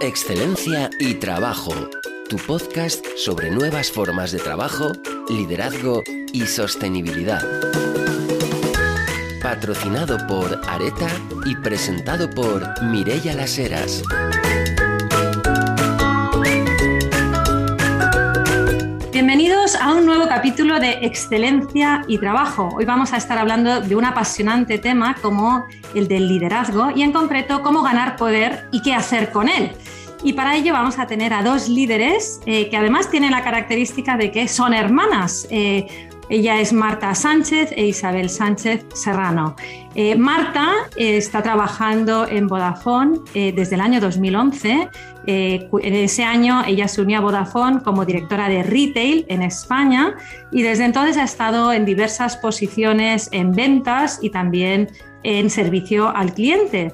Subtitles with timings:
[0.00, 1.72] Excelencia y Trabajo,
[2.28, 4.92] tu podcast sobre nuevas formas de trabajo,
[5.30, 7.42] liderazgo y sostenibilidad.
[9.42, 11.08] Patrocinado por Areta
[11.46, 14.02] y presentado por Mirella Las Heras.
[19.16, 22.68] Bienvenidos a un nuevo capítulo de Excelencia y Trabajo.
[22.76, 27.12] Hoy vamos a estar hablando de un apasionante tema como el del liderazgo y en
[27.12, 29.72] concreto cómo ganar poder y qué hacer con él.
[30.22, 34.16] Y para ello vamos a tener a dos líderes eh, que además tienen la característica
[34.16, 35.46] de que son hermanas.
[35.50, 35.86] Eh,
[36.28, 39.54] ella es Marta Sánchez e Isabel Sánchez Serrano.
[39.94, 44.88] Eh, Marta está trabajando en Vodafone desde el año 2011.
[45.26, 50.16] en ese año ella se unió a Vodafone como directora de retail en España
[50.50, 54.88] y desde entonces ha estado en diversas posiciones en ventas y también
[55.22, 56.92] en servicio al cliente.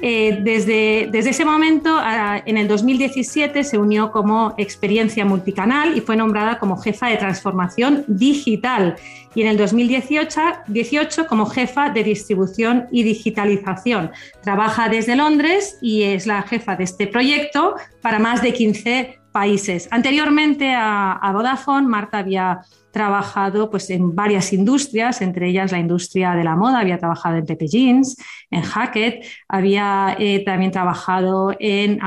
[0.00, 1.98] Eh, desde, ese momento,
[2.44, 8.04] en el 2017, se unió como experiencia multicanal y fue nombrada como jefa de transformación
[8.06, 8.96] digital.
[9.34, 14.10] Y en el 2018 18, como jefa de distribución y digitalización.
[14.42, 19.88] Trabaja desde Londres y es la jefa de este proyecto para más de 15 países.
[19.90, 22.60] Anteriormente a, a Vodafone, Marta había
[22.94, 27.44] trabajado pues, en varias industrias, entre ellas la industria de la moda, había trabajado en
[27.44, 28.16] Pepe Jeans,
[28.50, 31.98] en Hackett, había eh, también trabajado en,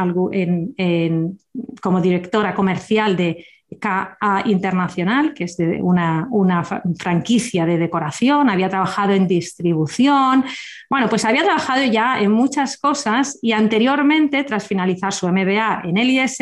[1.82, 3.46] como directora comercial de
[3.80, 10.46] KA Internacional, que es una, una, franquicia de decoración, había trabajado en distribución,
[10.90, 15.98] bueno, pues había trabajado ya en muchas cosas y anteriormente, tras finalizar su MBA en
[15.98, 16.38] el IS,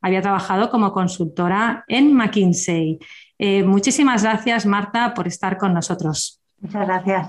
[0.00, 2.98] había trabajado como consultora en McKinsey.
[3.42, 6.42] Eh, muchísimas gracias, Marta, por estar con nosotros.
[6.60, 7.28] Muchas gracias.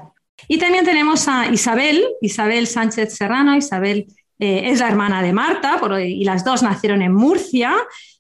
[0.50, 3.56] Y también tenemos a Isabel, Isabel Sánchez Serrano.
[3.56, 7.74] Isabel eh, es la hermana de Marta y las dos nacieron en Murcia.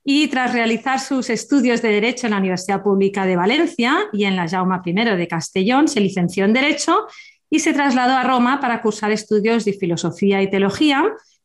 [0.06, 4.38] Y tras realizar sus estudios de Derecho en la Universidad Pública de Valencia y en
[4.38, 7.08] la Jaume I de Castellón, se licenció en Derecho
[7.50, 11.04] y se trasladó a Roma para cursar estudios de Filosofía y Teología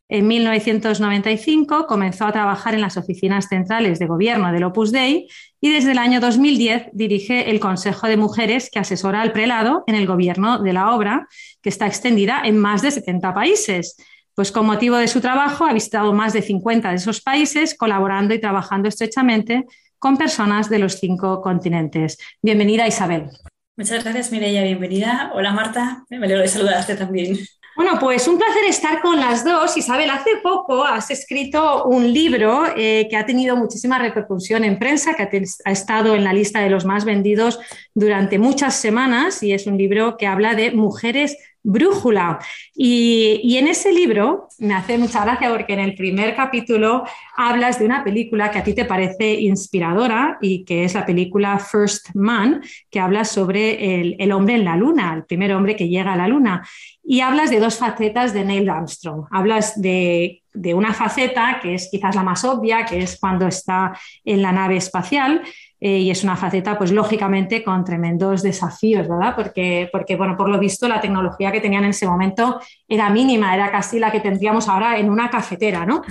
[0.09, 5.27] en 1995 comenzó a trabajar en las oficinas centrales de gobierno del Opus Dei
[5.59, 9.95] y desde el año 2010 dirige el Consejo de Mujeres que asesora al prelado en
[9.95, 11.27] el gobierno de la obra,
[11.61, 13.97] que está extendida en más de 70 países.
[14.33, 18.33] Pues con motivo de su trabajo ha visitado más de 50 de esos países, colaborando
[18.33, 19.65] y trabajando estrechamente
[19.99, 22.17] con personas de los cinco continentes.
[22.41, 23.29] Bienvenida, Isabel.
[23.75, 24.63] Muchas gracias, Mireia.
[24.63, 25.31] Bienvenida.
[25.33, 26.05] Hola, Marta.
[26.09, 27.37] Me alegro de saludarte también.
[27.77, 29.77] Bueno, pues un placer estar con las dos.
[29.77, 35.13] Isabel, hace poco has escrito un libro eh, que ha tenido muchísima repercusión en prensa,
[35.13, 37.59] que ha, estado en la lista de los más vendidos
[37.93, 42.39] durante muchas semanas y es un libro que habla de mujeres Brújula.
[42.73, 47.03] Y, en ese libro me hace mucha gracia porque en el primer capítulo
[47.35, 51.59] hablas de una película que a ti te parece inspiradora y que es la película
[51.59, 55.89] First Man, que habla sobre el, el hombre en la luna, el primer hombre que
[55.89, 56.65] llega a la luna.
[57.09, 59.27] Y hablas de dos facetas de Neil Armstrong.
[59.31, 63.97] Hablas de, de una faceta que es quizás la más obvia, que es cuando está
[64.25, 65.41] en la nave espacial,
[65.79, 69.35] eh, y es una faceta, pues lógicamente, con tremendos desafíos, ¿verdad?
[69.37, 72.59] Porque, porque, bueno, por lo visto, la tecnología que tenían en ese momento
[72.89, 76.01] era mínima, era casi la que tendríamos ahora en una cafetera, ¿no?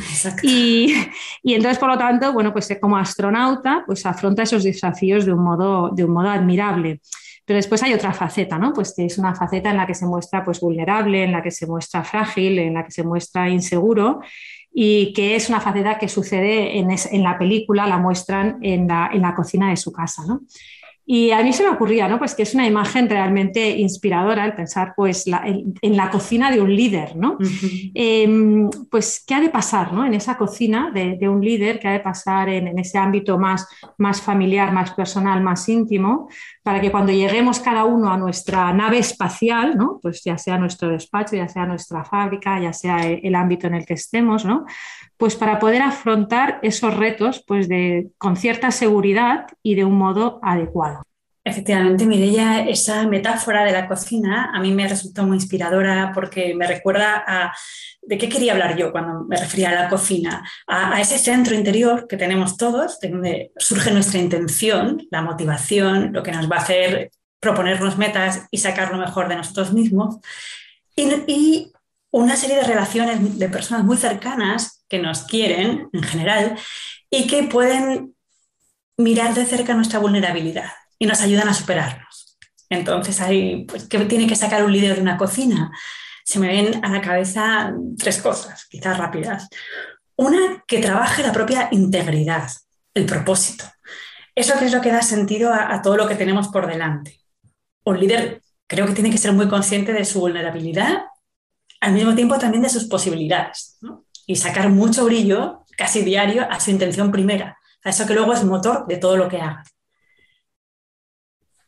[0.43, 0.95] Y,
[1.43, 5.43] y, entonces, por lo tanto, bueno, pues como astronauta, pues afronta esos desafíos de un
[5.43, 7.01] modo, de un modo admirable.
[7.47, 8.73] Pero después hay otra faceta, ¿no?
[8.73, 11.53] Pues que es una faceta en la que se muestra pues, vulnerable, en la que
[11.53, 14.21] se muestra frágil, en la que se muestra inseguro
[14.79, 19.09] y que es una faceta que sucede en, en la película, la muestran en la,
[19.11, 20.23] en la, cocina de su casa.
[20.27, 20.43] ¿no?
[21.09, 22.19] Y a mí se me ocurría, ¿no?
[22.19, 26.75] Pues que es una imagen realmente inspiradora el pensar pues, en, la cocina de un
[26.75, 27.39] líder, ¿no?
[27.95, 30.05] Em, pues, ¿qué ha de pasar ¿no?
[30.05, 31.79] en esa cocina de, un líder?
[31.79, 33.69] ¿Qué ha de pasar en, ese ámbito más,
[33.99, 36.29] más familiar, más personal, más íntimo?
[36.65, 40.01] Para que cuando lleguemos cada uno a nuestra nave espacial, ¿no?
[40.03, 43.75] Pues ya sea nuestro despacho, ya sea nuestra fábrica, ya sea el, el ámbito en
[43.75, 44.65] el que estemos, ¿no?
[45.17, 50.39] Pues para poder afrontar esos retos pues de, con cierta seguridad y de un modo
[50.43, 51.03] adecuado.
[51.45, 56.67] Efectivamente, Mireia, esa metáfora de la cocina a mí me resultó muy inspiradora porque me
[56.67, 57.53] recuerda a
[58.03, 62.07] de qué quería hablar yo cuando me refería a la cocina, a, ese centro interior
[62.09, 66.61] que tenemos todos, de donde surge nuestra intención, la motivación, lo que nos va a
[66.61, 70.17] hacer proponernos metas y sacar lo mejor de nosotros mismos.
[70.97, 71.73] y
[72.11, 76.59] una serie de relaciones de personas muy cercanas que nos quieren en general
[77.11, 78.15] y que pueden
[78.97, 82.39] mirar de cerca nuestra vulnerabilidad y nos ayudan a superarnos.
[82.69, 85.71] Entonces, hay, pues, ¿qué tiene que sacar un líder de una cocina?
[86.25, 89.49] Se me ven a la cabeza tres cosas, quizás rápidas.
[90.17, 92.51] Una que trabaje la propia integridad,
[92.95, 93.65] el propósito.
[94.35, 97.21] Eso es lo que da sentido a, todo lo que tenemos por delante.
[97.85, 101.05] Un líder creo que tiene que ser muy consciente de su vulnerabilidad,
[101.81, 103.79] al mismo tiempo también de sus posibilidades,
[104.27, 108.45] y sacar mucho brillo, casi diario, a su intención primera, a eso que luego es
[108.45, 109.65] motor de todo lo que haga.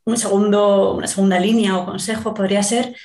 [0.05, 2.97] Un segundo, una segunda línea o consejo podría ser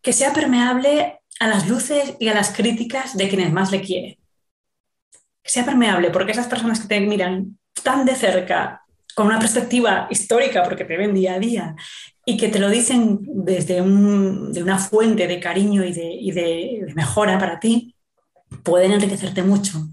[0.00, 4.16] que sea permeable a las luces y a las críticas de quienes más le quieren.
[5.42, 8.82] Que sea permeable, porque esas personas que te miran tan de cerca,
[9.14, 11.76] con una perspectiva histórica, porque te ven día a día,
[12.24, 15.92] y que te lo dicen desde de una fuente de cariño y,
[16.30, 17.93] de, mejora para ti,
[18.64, 19.86] pueden enriquecerte mucho.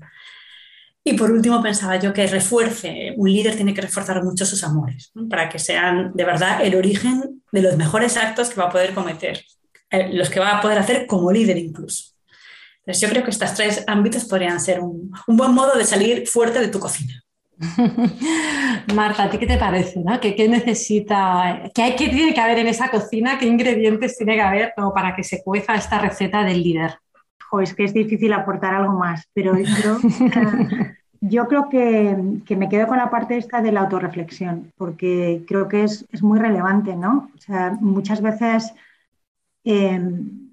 [1.03, 5.11] Y por último, pensaba yo que refuerce, un líder tiene que reforzar mucho sus amores,
[5.29, 8.93] para que sean de verdad el origen de los mejores actos que va a poder
[8.93, 9.43] cometer,
[9.89, 12.11] eh, los que va a poder hacer como líder incluso.
[12.79, 16.59] Entonces yo creo que estos tres ámbitos podrían ser un, buen modo de salir fuerte
[16.59, 17.13] de tu cocina.
[18.95, 20.03] Marta, ¿a ti qué te parece?
[20.19, 23.37] ¿Qué, necesita, qué, tiene que haber en esa cocina?
[23.37, 26.95] ¿Qué ingredientes tiene que haber como para que se cueza esta receta del líder?
[27.59, 29.53] Es que es difícil aportar algo más, pero
[31.21, 35.83] yo, creo que, me quedo con la parte esta de la autorreflexión, porque creo que
[35.83, 37.29] es, muy relevante, ¿no?
[37.35, 38.73] O sea, muchas veces
[39.63, 40.51] em,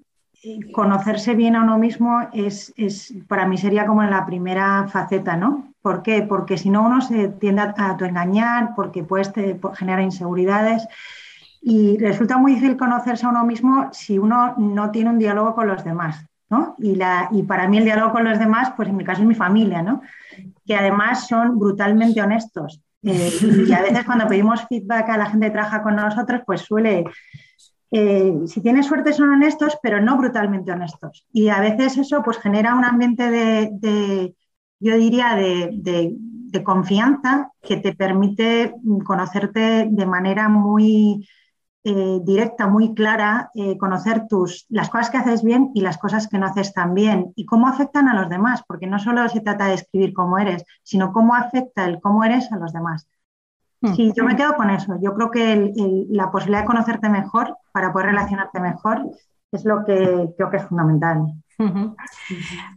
[0.73, 5.37] conocerse bien a uno mismo es, es, para mí sería como en la primera faceta,
[5.37, 5.73] ¿no?
[5.81, 6.23] ¿Por qué?
[6.23, 10.87] Porque si no uno se tiende a, autoengañar, porque puede generar inseguridades
[11.61, 15.67] y resulta muy difícil conocerse a uno mismo si uno no tiene un diálogo con
[15.67, 16.28] los demás.
[16.79, 19.27] Y, la, y para mí el diálogo con los demás, pues en mi caso es
[19.27, 20.01] mi familia, ¿no?
[20.65, 22.81] que además son brutalmente honestos.
[23.03, 23.31] Eh,
[23.67, 27.05] y a veces cuando pedimos feedback a la gente que trabaja con nosotros, pues suele,
[27.91, 31.25] eh, si tienes suerte son honestos, pero no brutalmente honestos.
[31.31, 34.33] Y a veces eso pues genera un ambiente de
[34.79, 36.15] yo diría, de,
[36.63, 38.73] confianza que te permite
[39.05, 41.27] conocerte de manera muy
[41.83, 46.27] eh, directa, muy clara, eh, conocer tus, las cosas que haces bien y las cosas
[46.27, 49.41] que no haces tan bien y cómo afectan a los demás, porque no solo se
[49.41, 53.07] trata de escribir cómo eres, sino cómo afecta el cómo eres a los demás.
[53.81, 53.93] Hmm.
[53.93, 54.97] Sí, yo me quedo con eso.
[55.01, 55.71] Yo creo que
[56.09, 59.09] la posibilidad de conocerte mejor para poder relacionarte mejor
[59.51, 61.33] es lo que creo que es fundamental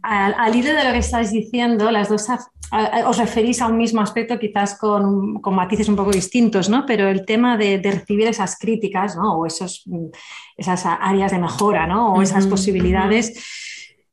[0.01, 2.27] al, hilo de lo que estáis diciendo, las dos
[3.05, 6.85] os referís a un mismo aspecto, quizás con, matices un poco distintos, ¿no?
[6.85, 9.37] Pero el tema de, recibir esas críticas, ¿no?
[9.37, 9.85] O esos,
[10.57, 12.13] esas áreas de mejora, ¿no?
[12.13, 13.33] O esas posibilidades.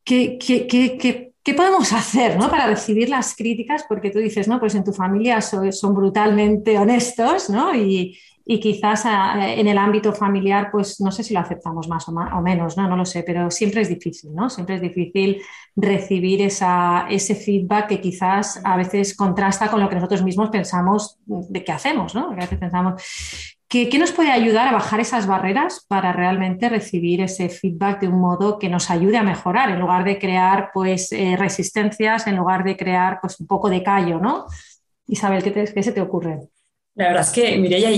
[0.05, 2.49] ¿Qué, podemos hacer ¿no?
[2.51, 3.85] para recibir las críticas?
[3.89, 7.75] Porque tú dices, no, pues en tu familia son, brutalmente honestos, ¿no?
[7.75, 12.09] Y, y quizás ah, en el ámbito familiar, pues no sé si lo aceptamos más
[12.09, 12.89] o, más, o menos, ¿no?
[12.89, 14.51] no lo sé, pero siempre es difícil, ¿no?
[14.51, 15.43] Siempre es difícil
[15.77, 21.65] recibir ese feedback que quizás a veces contrasta con lo que nosotros mismos pensamos de
[21.65, 22.31] qué hacemos, ¿no?
[22.31, 23.03] Que a veces pensamos,
[23.69, 28.21] ¿qué, nos puede ayudar a bajar esas barreras para realmente recibir ese feedback de un
[28.21, 32.65] modo que nos ayude a mejorar, en lugar de crear pues eh, resistencias, en lugar
[32.65, 34.47] de crear pues un poco de callo, ¿no?
[35.07, 36.41] Isabel, ¿qué, qué se te ocurre?
[36.95, 37.89] La verdad es que, Mireia,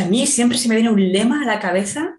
[0.00, 2.18] a mí siempre se me viene un lema a la cabeza,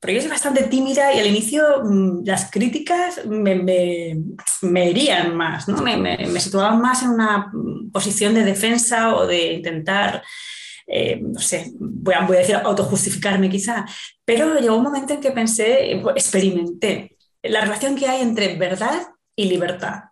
[0.00, 5.66] porque yo soy bastante tímida y al inicio mm, las críticas me, me, herían más,
[5.66, 5.80] ¿no?
[5.82, 7.50] me, me, situaban más en una
[7.92, 10.22] posición de defensa o de intentar,
[10.86, 13.86] eh, no sé, voy a, voy a decir autojustificarme quizá,
[14.24, 19.46] pero llegó un momento en que pensé, experimenté la relación que hay entre verdad y
[19.46, 20.04] libertad.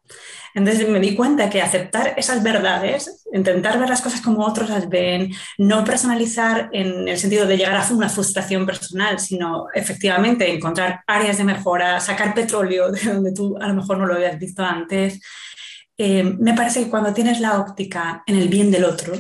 [0.55, 4.89] Entonces me di cuenta que aceptar esas verdades, intentar ver las cosas como otros las
[4.89, 11.01] ven, no personalizar en el sentido de llegar a una frustración personal, sino efectivamente encontrar
[11.07, 14.63] áreas de mejora, sacar petróleo de donde tú a lo mejor no lo habías visto
[14.63, 15.21] antes.
[15.97, 19.15] Eh, me parece que cuando tienes la óptica en el bien del otro,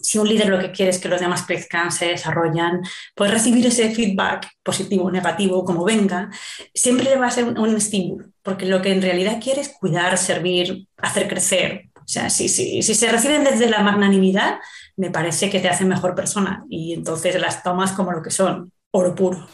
[0.00, 2.82] si un líder lo que quiere es que los demás crezcan, se desarrollan,
[3.14, 6.30] pues recibir ese feedback positivo o negativo, como venga,
[6.74, 10.86] siempre va a ser un, estímulo, porque lo que en realidad quiere es cuidar, servir,
[10.98, 11.90] hacer crecer.
[11.96, 14.58] O sea, si, si, si se reciben desde la magnanimidad,
[14.96, 18.72] me parece que te hacen mejor persona y entonces las tomas como lo que son,
[18.90, 19.46] oro puro.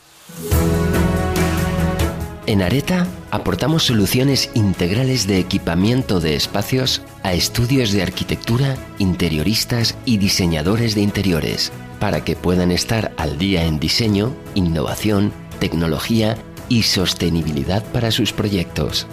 [2.46, 10.18] En Areta aportamos soluciones integrales de equipamiento de espacios a estudios de arquitectura, interioristas y
[10.18, 16.36] diseñadores de interiores, para que puedan estar al día en diseño, innovación, tecnología
[16.68, 19.06] y sostenibilidad para sus proyectos.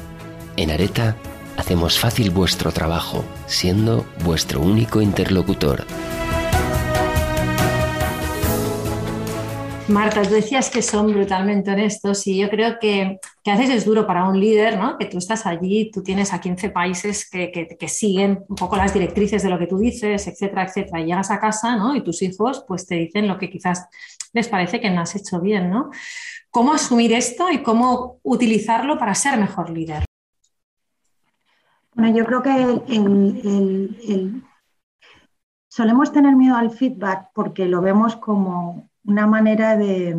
[0.58, 1.16] En Areta
[1.56, 5.86] hacemos fácil vuestro trabajo, siendo vuestro único interlocutor.
[9.92, 13.86] Marta, tú decías que son brutalmente honestos y yo creo que que a veces es
[13.86, 14.98] duro para un líder, ¿no?
[14.98, 18.94] Que tú estás allí, tú tienes a 15 países que, que, siguen un poco las
[18.94, 21.02] directrices de lo que tú dices, etcétera, etcétera.
[21.02, 21.96] Y llegas a casa, ¿no?
[21.96, 23.88] Y tus hijos pues te dicen lo que quizás
[24.34, 25.90] les parece que no has hecho bien, ¿no?
[26.52, 30.06] ¿Cómo asumir esto y cómo utilizarlo para ser mejor líder?
[31.96, 34.42] Bueno, yo creo que
[35.68, 40.16] solemos tener miedo al feedback porque lo vemos como una manera de,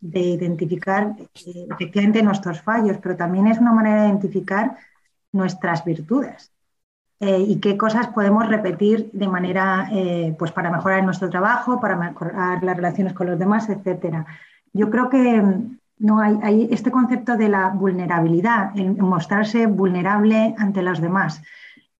[0.00, 4.76] identificar eh, efectivamente nuestros fallos, pero también es una manera de identificar
[5.32, 6.52] nuestras virtudes
[7.20, 11.96] eh, y qué cosas podemos repetir de manera, eh, pues para mejorar nuestro trabajo, para
[11.96, 14.24] mejorar las relaciones con los demás, etcétera.
[14.72, 15.42] Yo creo que
[15.98, 21.42] no hay, este concepto de la vulnerabilidad, el mostrarse vulnerable ante los demás.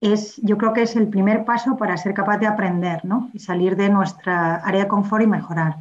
[0.00, 3.30] Es, yo creo que es el primer paso para ser capaz de aprender ¿no?
[3.32, 5.78] y salir de nuestra área de confort y mejorar.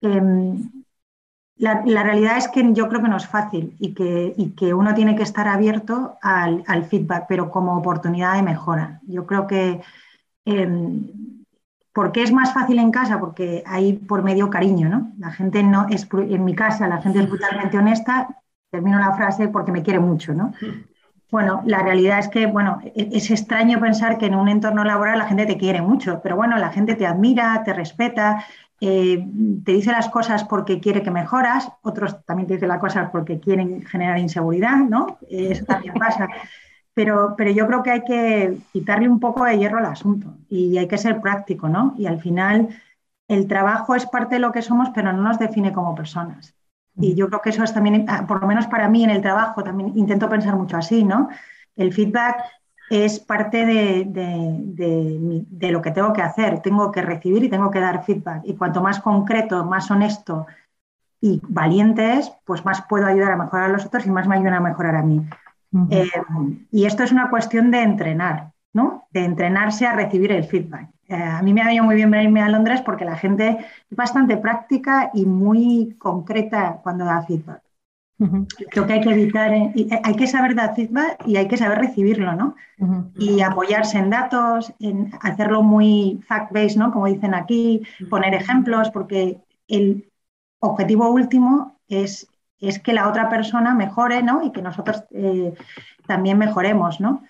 [0.00, 0.70] Em,
[1.56, 5.16] la, realidad es que yo creo que no es fácil y que, que uno tiene
[5.16, 9.00] que estar abierto al, feedback, pero como oportunidad de mejora.
[9.06, 9.80] Yo creo que
[10.44, 11.08] em,
[11.98, 13.18] ¿Por qué es más fácil en casa?
[13.18, 15.10] Porque hay por medio cariño, ¿no?
[15.18, 18.28] La gente no es, en mi casa, la gente es brutalmente honesta,
[18.70, 20.52] termino la frase porque me quiere mucho, ¿no?
[21.30, 25.18] Bueno, la realidad es que, bueno, e-, es extraño pensar que en un entorno laboral
[25.18, 28.44] la gente te quiere mucho, pero bueno, la gente te admira, te respeta,
[28.80, 29.26] eh,
[29.64, 33.40] te dice las cosas porque quiere que mejoras, otros también te dicen las cosas porque
[33.40, 35.18] quieren generar inseguridad, ¿no?
[35.28, 36.28] Eso también pasa.
[36.94, 40.78] Pero, pero yo creo que hay que quitarle un poco de hierro al asunto y
[40.78, 41.94] hay que ser práctico, ¿no?
[41.96, 42.68] Y al final
[43.28, 46.57] el trabajo es parte de lo que somos, pero no nos define como personas.
[47.00, 49.22] Y yo creo que eso es también, ah, por lo menos para mí en el
[49.22, 51.28] trabajo, también intento pensar mucho así, ¿no?
[51.76, 52.42] El feedback
[52.90, 56.60] es parte de, de, de, lo que tengo que hacer.
[56.60, 58.42] Tengo que recibir y tengo que dar feedback.
[58.44, 60.46] Y cuanto más concreto, más honesto
[61.20, 64.36] y valiente es, pues más puedo ayudar a mejorar a los otros y más me
[64.36, 65.24] ayudan a mejorar a mí.
[65.90, 66.10] Eh,
[66.70, 69.06] y esto es una cuestión de entrenar, ¿no?
[69.10, 70.88] De entrenarse a recibir el feedback.
[71.08, 73.58] Eh, a mí me ha ido muy bien venirme a Londres porque la gente
[73.90, 77.62] es bastante práctica y muy concreta cuando da feedback.
[78.70, 79.72] Creo que hay que evitar, eh,
[80.02, 82.56] hay que saber dar feedback y hay que saber recibirlo, ¿no?
[83.16, 86.92] Y apoyarse en datos, en hacerlo muy fact-based, ¿no?
[86.92, 89.38] Como dicen aquí, poner ejemplos, porque
[89.68, 90.10] el
[90.60, 92.28] objetivo último es
[92.60, 94.42] es que la otra persona mejore, ¿no?
[94.42, 95.54] Y que nosotros eh,
[96.06, 97.22] también mejoremos, ¿no?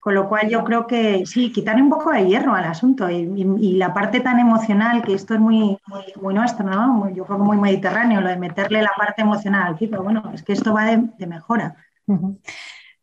[0.00, 3.76] Con lo cual yo creo que sí, quitarle un poco de hierro al asunto y,
[3.76, 5.78] la parte tan emocional, que esto es muy,
[6.20, 7.10] muy, nuestro, ¿no?
[7.14, 10.42] yo creo que muy mediterráneo, lo de meterle la parte emocional al tipo, bueno, es
[10.42, 11.76] que esto va de, mejora.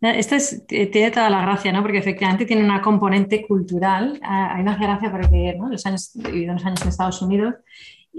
[0.01, 1.81] Esto es, tiene toda la gracia, ¿no?
[1.81, 4.19] Porque efectivamente tiene una componente cultural.
[4.23, 5.69] Hay una gracia porque ¿no?
[5.69, 7.55] los años, he vivido unos años en Estados Unidos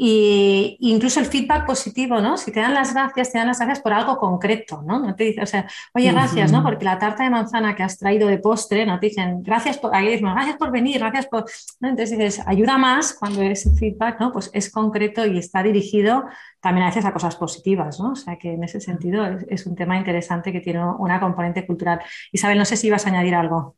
[0.01, 2.37] y incluso el feedback positivo, ¿no?
[2.37, 5.01] Si te dan las gracias, te dan las gracias por algo concreto, ¿no?
[5.01, 6.63] No te dicen, o sea, oye, gracias, ¿no?
[6.63, 9.01] Porque la tarta de manzana que has traído de postre, ¿no?
[9.01, 11.47] Te dicen, gracias por, gracias por venir, gracias por,
[11.81, 14.33] Entonces dices, ayuda más cuando ese feedback, ¿no?
[14.33, 16.27] Pues es concreto y está dirigido
[16.61, 18.13] también a veces a cosas positivas, ¿no?
[18.13, 22.01] O sea, que en ese sentido es, un tema interesante que tiene una componente cultural.
[22.31, 23.75] Isabel, no sé si ibas a añadir algo.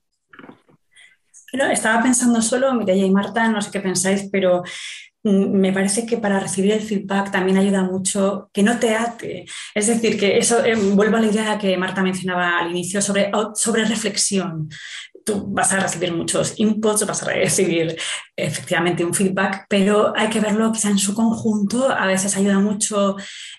[1.73, 4.63] estaba pensando solo, Mireia y Marta, no sé qué pensáis, pero
[5.23, 9.45] me parece que para recibir el feedback también ayuda mucho que no te ate.
[9.75, 13.31] Es decir, que eso, eh, vuelvo a la idea que Marta mencionaba al inicio sobre,
[13.55, 14.69] sobre reflexión.
[15.25, 17.97] Tú vas a recibir muchos inputs, vas a recibir
[18.35, 21.91] efectivamente un feedback, pero hay que verlo quizá en su conjunto.
[21.91, 23.17] A veces ayuda mucho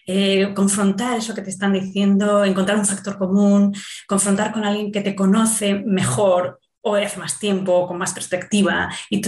[0.08, 3.74] eh, confrontar eso que te están diciendo, encontrar un factor común,
[4.08, 9.22] confrontar con alguien que te conoce mejor o hace más tiempo, con más perspectiva y,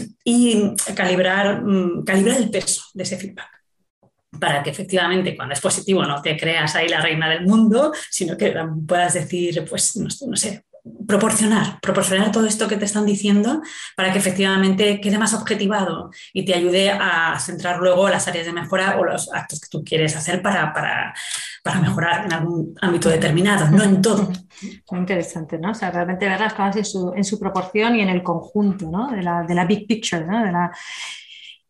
[0.95, 3.50] calibrar, mm, calibrar el peso de ese feedback.
[4.39, 8.36] Para que efectivamente cuando es positivo no te creas ahí la reina del mundo, sino
[8.36, 8.53] que
[8.88, 10.65] puedas decir, pues, no sé,
[11.07, 13.61] proporcionar, proporcionar todo esto que te están diciendo
[13.95, 18.53] para que efectivamente quede más objetivado y te ayude a centrar luego las áreas de
[18.53, 21.13] mejora o los actos que tú quieres hacer para, para,
[21.79, 24.29] mejorar en algún ámbito determinado, no en todo.
[24.91, 25.71] Muy interesante, ¿no?
[25.71, 28.89] O sea, realmente ver las cosas en su, en su proporción y en el conjunto,
[28.89, 29.09] ¿no?
[29.09, 30.43] De la, de la big picture, ¿no?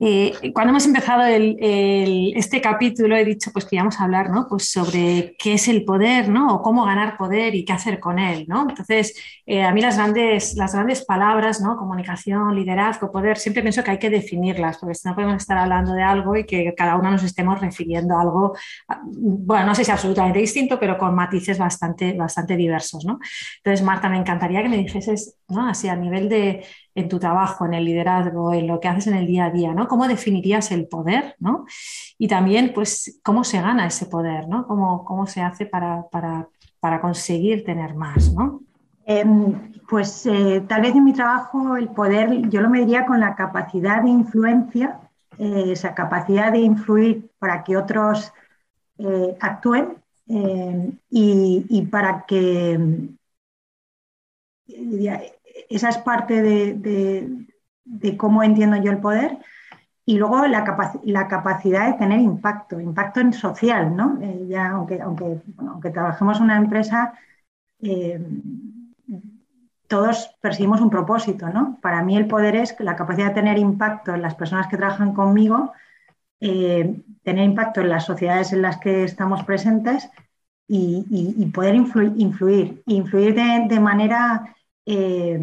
[0.05, 4.47] Eh, cuando hemos empezado este capítulo he dicho pues que íbamos a hablar ¿no?
[4.49, 6.55] pues sobre qué es el poder ¿no?
[6.55, 8.43] o cómo ganar poder y qué hacer con él.
[8.49, 8.67] ¿no?
[8.67, 11.77] Entonces, eh, a mí las grandes, las grandes palabras, ¿no?
[11.77, 15.93] comunicación, liderazgo, poder, siempre pienso que hay que definirlas, porque si no podemos estar hablando
[15.93, 18.57] de algo y que cada uno nos estemos refiriendo a algo,
[19.05, 23.05] bueno, no sé si absolutamente distinto, pero con matices bastante, bastante diversos.
[23.05, 23.19] ¿no?
[23.57, 27.73] Entonces, Marta, me encantaría que me dijeses Así a nivel de en tu trabajo, en
[27.73, 29.87] el liderazgo, en lo que haces en el día a día, ¿no?
[29.87, 31.65] ¿Cómo definirías el poder, ¿no?
[32.17, 34.67] Y también, pues, cómo se gana ese poder, ¿no?
[34.67, 38.61] ¿Cómo, cómo se hace para, para, conseguir tener más, ¿no?
[39.05, 43.35] Em, pues eh, tal vez en mi trabajo el poder yo lo mediría con la
[43.35, 44.99] capacidad de influencia,
[45.37, 48.31] eh, esa capacidad de influir para que otros
[48.97, 49.97] eh, actúen
[51.09, 52.79] y, para que
[55.75, 59.37] esa es parte de, cómo entiendo yo el poder.
[60.05, 60.63] Y luego la,
[61.27, 64.19] capacidad de tener impacto, impacto en social, ¿no?
[64.21, 67.13] Eh, ya, aunque, aunque, aunque trabajemos en una empresa,
[67.81, 68.21] eh,
[69.87, 71.79] todos perseguimos un propósito, ¿no?
[71.81, 75.13] Para mí el poder es la capacidad de tener impacto en las personas que trabajan
[75.13, 75.71] conmigo,
[76.41, 80.09] eh, tener impacto en las sociedades en las que estamos presentes
[80.67, 85.39] y, poder influir, influir, influir de manera eh,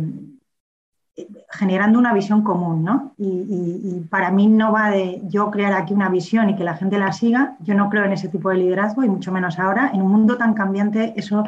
[1.50, 3.14] generando una visión común, ¿no?
[3.18, 6.98] Y, para mí no va de yo crear aquí una visión y que la gente
[6.98, 10.02] la siga, yo no creo en ese tipo de liderazgo y mucho menos ahora, en
[10.02, 11.44] un mundo tan cambiante, eso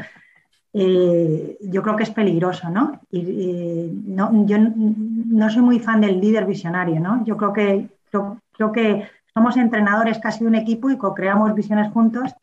[0.73, 3.01] eh, yo creo que es peligroso, ¿no?
[3.11, 7.25] Y, no, yo no soy muy fan del líder visionario, ¿no?
[7.25, 12.35] Yo creo que, creo, que somos entrenadores casi de un equipo y co-creamos visiones juntos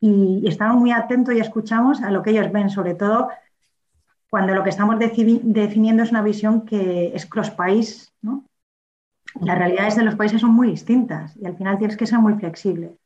[0.00, 3.28] y estamos muy atentos y escuchamos a lo que ellos ven, sobre todo
[4.36, 8.44] cuando lo que estamos definiendo es una visión que es cross-país, ¿no?
[9.40, 12.34] Las realidades de los países son muy distintas y al final tienes que ser muy
[12.34, 12.98] flexible.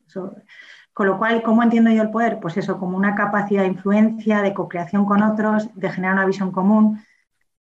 [0.92, 2.40] con lo cual, ¿cómo entiendo yo el poder?
[2.40, 6.50] Pues eso, como una capacidad de influencia, de co-creación con otros, de generar una visión
[6.50, 7.00] común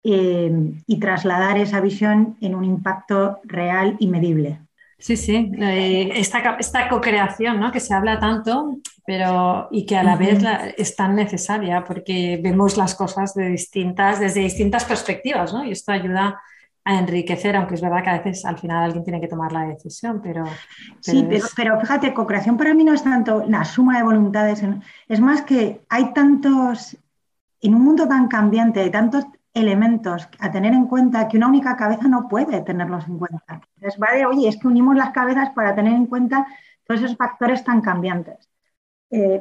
[0.02, 4.62] eh, y trasladar esa visión en un impacto real y medible.
[5.00, 7.70] Sí, sí, eh, esta, esta co-creación ¿no?
[7.70, 10.42] que se habla tanto, pero y que a la vez
[10.76, 15.64] es tan necesaria porque vemos las cosas de distintas, desde distintas perspectivas, ¿no?
[15.64, 16.40] Y esto ayuda
[16.84, 19.66] a enriquecer, aunque es verdad que a veces al final alguien tiene que tomar la
[19.66, 20.44] decisión, pero...
[21.00, 24.64] sí, pero, pero, fíjate, co-creación para mí no es tanto la suma de voluntades,
[25.06, 26.96] es más que hay tantos,
[27.60, 31.76] en un mundo tan cambiante, hay tantos elementos a tener en cuenta que una única
[31.76, 33.60] cabeza no puede tenerlos en cuenta.
[33.80, 36.46] Es vale, oye, es que unimos las cabezas para tener en cuenta
[36.84, 38.48] todos esos factores tan cambiantes.
[39.10, 39.40] Eh,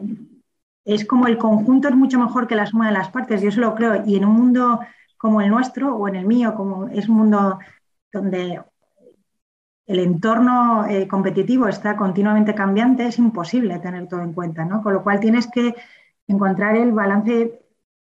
[0.85, 3.61] es como el conjunto es mucho mejor que la suma de las partes, yo eso
[3.61, 4.05] lo creo.
[4.05, 4.79] Y en un mundo
[5.17, 7.59] como el nuestro o en el mío, como es un mundo
[8.11, 8.61] donde
[9.85, 14.83] el entorno eh, competitivo está continuamente cambiante, es imposible tener todo en cuenta, ¿no?
[14.83, 15.75] Con lo cual tienes que
[16.27, 17.66] encontrar el balance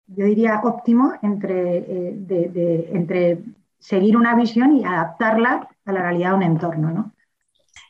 [0.08, 3.38] yo diría, óptimo entre, eh, entre
[3.78, 7.12] seguir una visión y adaptarla a la realidad de un entorno, ¿no?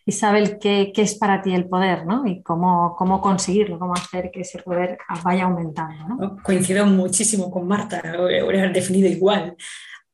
[0.04, 2.26] Isabel, ¿qué, ¿qué, es para ti el poder ¿no?
[2.26, 6.08] y cómo, cómo, conseguirlo, cómo hacer que ese poder vaya aumentando?
[6.08, 6.36] ¿no?
[6.42, 9.54] Coincido muchísimo con Marta, lo he definido igual.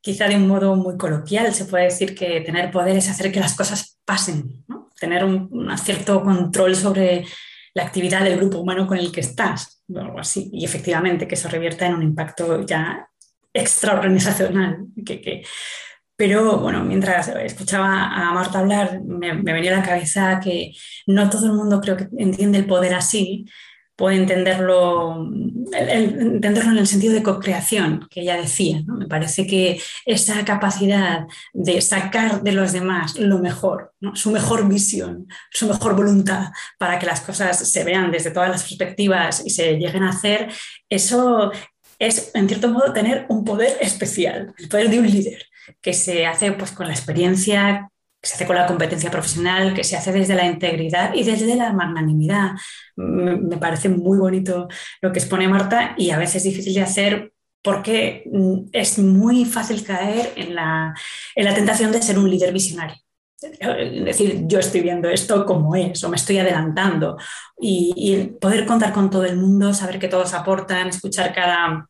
[0.01, 3.39] Quizá de un modo muy coloquial se puede decir que tener poder es hacer que
[3.39, 4.89] las cosas pasen, ¿no?
[4.99, 7.25] tener un, un cierto control sobre
[7.75, 10.49] la actividad del grupo humano con el que estás, o algo así.
[10.51, 13.07] Y efectivamente que eso revierta en un impacto ya
[13.53, 14.87] extraorganizacional.
[15.05, 15.43] Que,
[16.15, 20.71] Pero bueno, mientras escuchaba a Marta hablar, me, me, venía a la cabeza que
[21.05, 23.45] no todo el mundo creo que entiende el poder así
[23.95, 25.29] puede entenderlo,
[25.71, 28.81] entenderlo en el sentido de co-creación que ella decía.
[28.85, 35.27] Me parece que esa capacidad de sacar de los demás lo mejor, su mejor visión,
[35.51, 39.77] su mejor voluntad para que las cosas se vean desde todas las perspectivas y se
[39.77, 40.49] lleguen a hacer,
[40.89, 41.51] eso
[41.97, 45.45] es, en cierto modo, tener un poder especial, el poder de un líder
[45.81, 47.89] que se hace pues, con la experiencia
[48.25, 51.53] que se hace con la competencia profesional, que se hace desde la integridad y desde
[51.55, 52.53] la magnanimidad.
[52.95, 54.67] Me, parece muy bonito
[54.99, 59.83] lo que expone Marta y a veces difícil de hacer porque mm, es muy fácil
[59.83, 60.95] caer en la,
[61.35, 62.95] en la tentación de ser un líder visionario.
[63.39, 67.17] Es decir, yo estoy viendo esto como es, o me estoy adelantando,
[67.59, 71.87] y, y, poder contar con todo el mundo, saber que todos aportan, escuchar cada,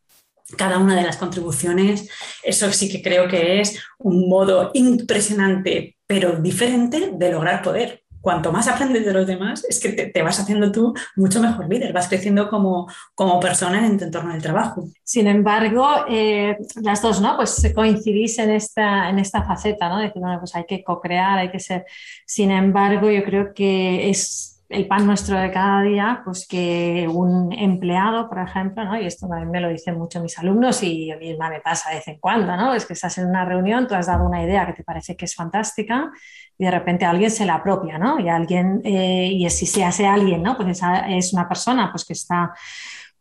[0.58, 2.10] cada una de las contribuciones,
[2.44, 8.02] eso sí que creo que es un modo impresionante, pero diferente de lograr poder.
[8.22, 11.94] Cuanto más aprendes de los demás, es que te, vas haciendo tú mucho mejor líder,
[11.94, 14.88] vas creciendo como, como persona en tu entorno de trabajo.
[15.04, 17.36] Sin embargo, eh, las dos, ¿no?
[17.36, 20.00] Pues coincidís en esta, en esta faceta, ¿no?
[20.00, 21.86] De que, bueno, pues hay que co-crear, hay que ser.
[22.26, 27.54] Sin embargo, yo creo que es el pan nuestro de cada día, pues que un
[27.54, 29.00] empleado, por ejemplo, ¿no?
[29.00, 31.90] y esto también me lo dicen mucho mis alumnos y a mí misma me pasa
[31.90, 32.74] de vez en cuando, ¿no?
[32.74, 35.26] es que estás en una reunión, tú has dado una idea que te parece que
[35.26, 36.12] es fantástica
[36.58, 38.18] y de repente alguien se la apropia, ¿no?
[38.18, 40.56] Y alguien, eh, y si se hace alguien, ¿no?
[40.56, 42.54] Pues es una persona pues que está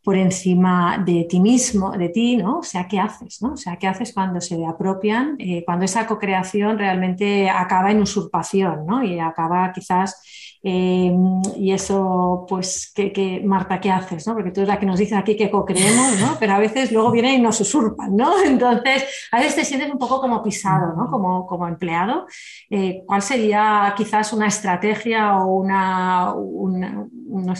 [0.04, 2.58] por encima de ti mismo, de ti, ¿no?
[2.58, 3.40] O sea, ¿qué haces?
[3.40, 3.54] ¿no?
[3.54, 8.84] O sea, ¿qué haces cuando se apropian, eh, cuando esa co-creación realmente acaba en usurpación,
[8.86, 9.02] ¿no?
[9.02, 10.22] Y acaba quizás
[10.66, 14.26] Em, y eso, pues, que, Marta, ¿qué haces?
[14.26, 14.32] ¿no?
[14.32, 16.38] Porque tú eres la que nos dice aquí que co-creemos, ¿no?
[16.40, 18.16] pero a veces luego vienen y nos usurpan.
[18.16, 18.32] ¿no?
[18.46, 21.10] Entonces, a veces te sientes un poco como pisado, ¿no?
[21.10, 22.26] como, como empleado.
[22.70, 27.08] Eh, ¿Cuál sería quizás una estrategia o una, una,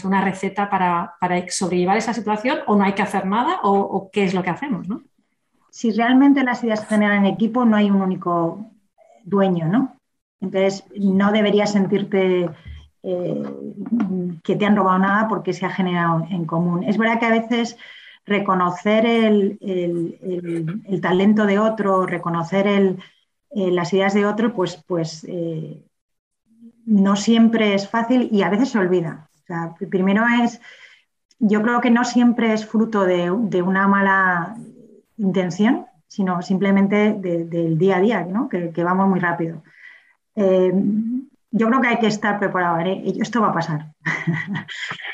[0.03, 2.61] una receta para, para, sobrellevar esa situación?
[2.67, 3.61] ¿O no hay que hacer nada?
[3.65, 4.89] ¿O, o qué es lo que hacemos?
[4.89, 5.03] ¿no?
[5.71, 8.71] Si realmente las ideas se generan en equipo, no hay un único
[9.25, 10.01] dueño, ¿no?
[10.41, 12.49] Entonces, no deberías sentirte
[13.07, 13.43] eh,
[14.43, 16.85] que te han robado nada porque se ha generado en común.
[16.85, 17.77] Es verdad que a veces
[18.25, 19.59] reconocer el,
[21.03, 22.97] talento de otro, reconocer eh,
[23.51, 25.85] las ideas de otro, pues, pues eh,
[26.87, 29.29] no siempre es fácil y a veces se olvida.
[29.91, 30.63] primero es,
[31.39, 34.57] yo creo que no siempre es fruto de, una mala
[35.19, 39.63] intención, sino simplemente del día a día, que, vamos muy rápido
[41.57, 42.81] yo creo que hay que estar preparado.
[42.81, 43.15] ¿eh?
[43.21, 43.93] Esto va a pasar.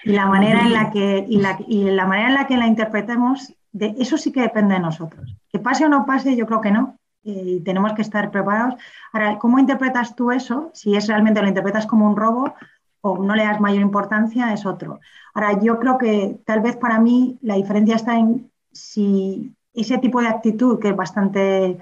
[0.05, 4.17] y, la manera en la que, y, la, manera en la que la interpretemos, eso
[4.17, 5.37] sí que depende de nosotros.
[5.53, 6.97] Que pase o no pase, yo creo que no.
[7.23, 8.77] Y tenemos que estar preparados.
[9.13, 10.71] Ahora, ¿cómo interpretas tú eso?
[10.73, 12.55] Si es realmente lo interpretas como un robo
[13.03, 15.01] o no le das mayor importancia, es otro.
[15.35, 20.23] Ahora, yo creo que tal vez para mí la diferencia está en si ese tipo
[20.23, 21.77] de actitud, que es bastante,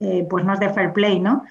[0.00, 1.44] eh, pues no es de fair play, ¿no?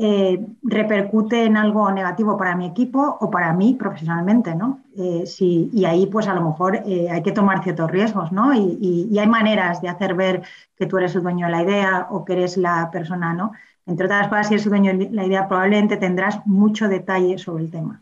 [0.00, 4.84] Eh, repercute en algo negativo para mi equipo o para mí profesionalmente, ¿no?
[4.96, 8.54] Eh, y ahí, pues a lo mejor eh, hay que tomar ciertos riesgos, ¿no?
[8.54, 10.42] Y, hay maneras de hacer ver
[10.76, 13.50] que tú eres el dueño de la idea o que eres la persona, ¿no?
[13.86, 17.64] Entre otras cosas, si eres el dueño de la idea, probablemente tendrás mucho detalle sobre
[17.64, 18.00] el tema.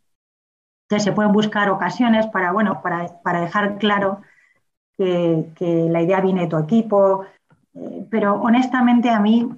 [0.83, 4.21] Entonces, se pueden buscar ocasiones para, bueno, para, dejar claro
[4.99, 7.25] que, que, la idea viene de tu equipo,
[8.11, 9.49] pero honestamente a mí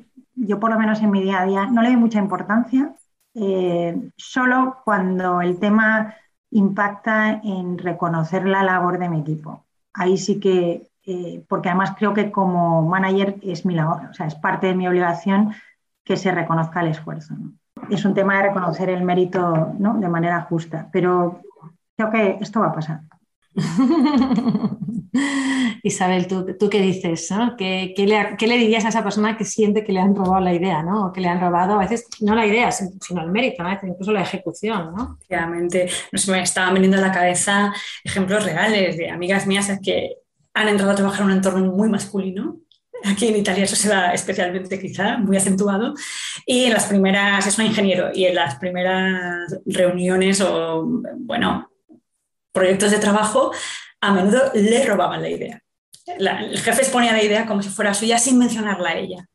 [0.40, 2.94] yo por lo menos en mi día a día no le doy mucha importancia,
[3.34, 6.14] eh, solo cuando el tema
[6.50, 9.64] impacta en reconocer la labor de mi equipo.
[9.92, 14.26] Ahí sí que, eh, porque además creo que como manager es mi labor, o sea,
[14.26, 15.52] es parte de mi obligación
[16.04, 17.34] que se reconozca el esfuerzo.
[17.90, 21.42] Es un tema de reconocer el mérito de manera justa, pero
[21.96, 23.00] creo que esto va a pasar.
[25.82, 27.28] Isabel, ¿tú, qué dices?
[27.56, 31.12] ¿Qué, le, dirías a esa persona que siente que le han robado la idea, ¿no?
[31.12, 34.94] Que le han robado a veces no la idea, sino el mérito, incluso la ejecución,
[34.96, 35.18] ¿no?
[35.28, 35.88] Realmente,
[36.28, 37.72] me estaban viniendo a la cabeza
[38.04, 40.16] ejemplos reales de amigas mías que
[40.54, 42.58] han entrado a trabajar en un entorno muy masculino
[43.04, 45.94] Aquí en Italia eso se da especialmente quizá, muy acentuado.
[46.46, 50.84] Y en las primeras, es un ingeniero, y en las primeras reuniones o,
[51.18, 51.70] bueno,
[52.58, 53.52] proyectos de trabajo,
[54.00, 55.62] a menudo le robaban la idea.
[56.06, 59.26] el jefe exponía la idea como si fuera suya sin mencionarla a ella.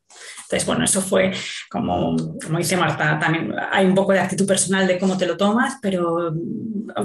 [0.42, 1.32] Entonces, bueno, eso fue
[1.70, 5.36] como, como dice Marta, también hay un poco de actitud personal de cómo te lo
[5.36, 6.34] tomas, pero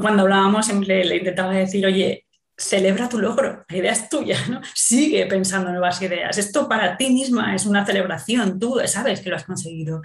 [0.01, 2.25] cuando hablábamos siempre le intentaba decir, oye,
[2.57, 4.59] celebra tu logro, la idea es tuya, ¿no?
[4.75, 6.37] Sigue pensando nuevas ideas.
[6.37, 10.01] Esto para ti misma es una celebración, tú sabes que lo has conseguido.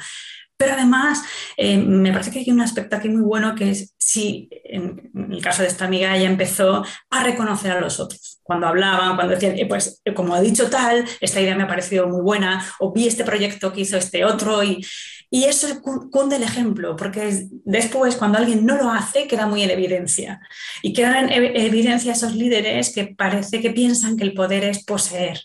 [0.65, 1.23] Pero además,
[1.59, 5.43] eh, me parece que hay un aspecto aquí muy bueno que es si, en, el
[5.43, 8.41] caso de esta amiga, ella empezó a reconocer a los otros.
[8.43, 11.69] Cuando hablaban, cuando decían, eh, pues eh, como ha dicho tal, esta idea me ha
[11.69, 14.83] parecido muy buena, o vi este proyecto que hizo este otro, y,
[15.29, 19.71] y eso cunde el ejemplo, porque después, cuando alguien no lo hace, queda muy en
[19.71, 20.41] evidencia.
[20.81, 25.43] Y quedan en evidencia esos líderes que parece que piensan que el poder es poseer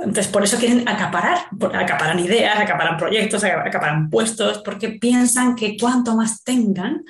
[0.00, 1.38] entonces, por eso quieren acaparar,
[1.74, 7.04] acaparan ideas, acaparan proyectos, acaparan puestos, porque piensan que cuanto más tengan,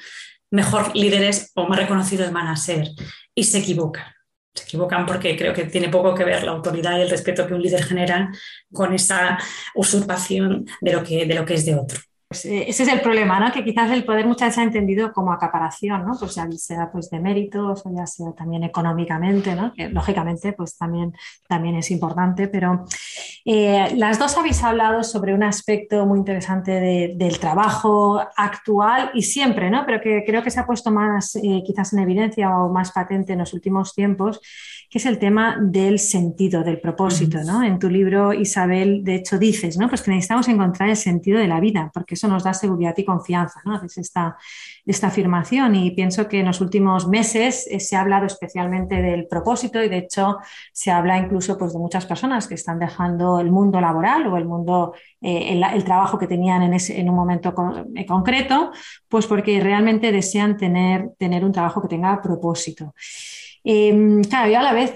[0.50, 2.88] mejor líderes o más reconocidos van a ser.
[3.35, 4.07] Y se equivocan.
[4.53, 7.55] Se equivocan porque creo que tiene poco que ver la autoridad y el respeto que
[7.55, 8.33] un líder genera
[8.72, 9.38] con esa
[9.74, 12.00] usurpación de lo que, de lo que es de otro.
[12.31, 13.51] Pues, eh, ese es el problema, ¿no?
[13.51, 16.12] que quizás el poder muchas veces ha entendido como acaparación, ¿no?
[16.16, 19.73] pues ya sea pues, de méritos o ya sea también económicamente, ¿no?
[19.75, 21.12] que lógicamente pues, también,
[21.49, 22.85] también es importante, pero
[23.45, 29.69] eh, las dos habéis hablado sobre un aspecto muy interesante del trabajo actual y siempre,
[29.69, 29.83] ¿no?
[29.85, 33.33] pero que creo que se ha puesto más eh, quizás en evidencia o más patente
[33.33, 34.40] en los últimos tiempos,
[34.90, 37.38] que es el tema del sentido, del propósito.
[37.44, 37.62] ¿no?
[37.62, 39.88] En tu libro, Isabel, de hecho dices ¿no?
[39.88, 43.05] pues que necesitamos encontrar el sentido de la vida, porque eso nos da seguridad y
[43.05, 43.76] confianza, ¿no?
[43.76, 44.37] Haces esta,
[44.85, 49.29] esta afirmación y pienso que en los últimos meses eh, se ha hablado especialmente del
[49.29, 50.38] propósito y de hecho
[50.72, 54.44] se habla incluso pues, de muchas personas que están dejando el mundo laboral o el
[54.44, 57.55] mundo, eh, el, trabajo que tenían en, ese, en un momento
[57.94, 58.72] eh, concreto,
[59.09, 62.92] pues porque realmente desean tener, tener un trabajo que tenga propósito.
[63.62, 64.94] Em, claro, yo a la vez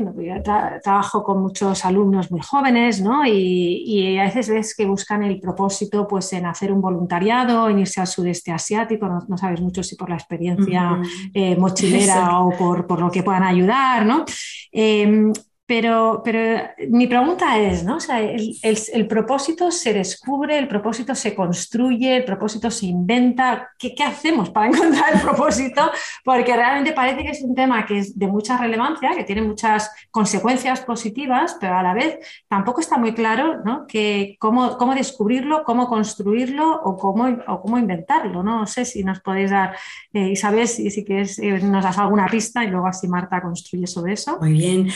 [0.82, 3.26] trabajo con muchos alumnos muy jóvenes, ¿no?
[3.26, 8.00] Y, a veces ves que buscan el propósito pues, en hacer un voluntariado, en irse
[8.00, 11.00] al sudeste asiático, no, sabes mucho si por la experiencia
[11.32, 14.24] eh, mochilera o por, por, lo que puedan ayudar, ¿no?
[14.72, 15.32] Em,
[15.66, 17.96] pero, pero mi pregunta es, ¿no?
[17.96, 23.70] O sea, el, propósito se descubre, el propósito se construye, el propósito se inventa.
[23.78, 25.90] ¿Qué, ¿Qué, hacemos para encontrar el propósito?
[26.22, 29.90] Porque realmente parece que es un tema que es de mucha relevancia, que tiene muchas
[30.10, 33.86] consecuencias positivas, pero a la vez tampoco está muy claro ¿no?
[33.86, 38.42] que cómo, cómo descubrirlo, cómo construirlo o cómo, o cómo inventarlo.
[38.42, 38.66] ¿no?
[38.66, 39.74] sé si nos podéis dar,
[40.12, 43.86] eh, Isabel, si, si quieres, eh, nos das alguna pista y luego así Marta construye
[43.86, 44.38] sobre eso.
[44.40, 44.88] Muy bien.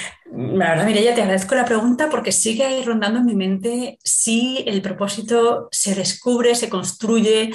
[0.59, 4.65] La verdad, Mireia, te agradezco la pregunta porque sigue ahí rondando en mi mente si
[4.67, 7.53] el propósito se descubre, se construye.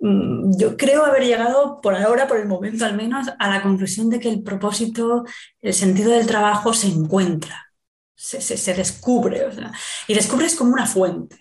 [0.00, 4.10] Mm, yo creo haber llegado por ahora, por el momento al menos, a la conclusión
[4.10, 5.24] de que el propósito,
[5.62, 7.72] el sentido del trabajo se encuentra,
[8.14, 9.46] se, descubre.
[10.06, 11.36] y descubres como una fuente.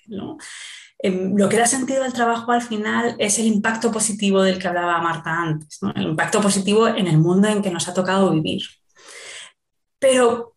[1.00, 4.67] Em, lo que da sentido al trabajo al final es el impacto positivo del que
[4.69, 8.62] hablaba Marta antes, el impacto positivo en el mundo en que nos ha tocado vivir.
[10.00, 10.51] Pero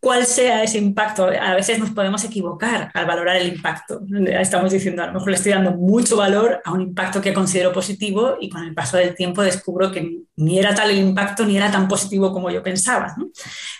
[0.00, 1.26] cuál sea ese impacto.
[1.26, 4.00] A veces nos podemos equivocar al valorar el impacto.
[4.26, 7.72] Estamos diciendo, a lo mejor le estoy dando mucho valor a un impacto que considero
[7.72, 11.56] positivo y con el paso del tiempo descubro que ni era tal el impacto ni
[11.56, 13.14] era tan positivo como yo pensaba.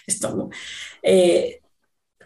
[0.07, 0.51] Esto,
[1.03, 1.61] eh,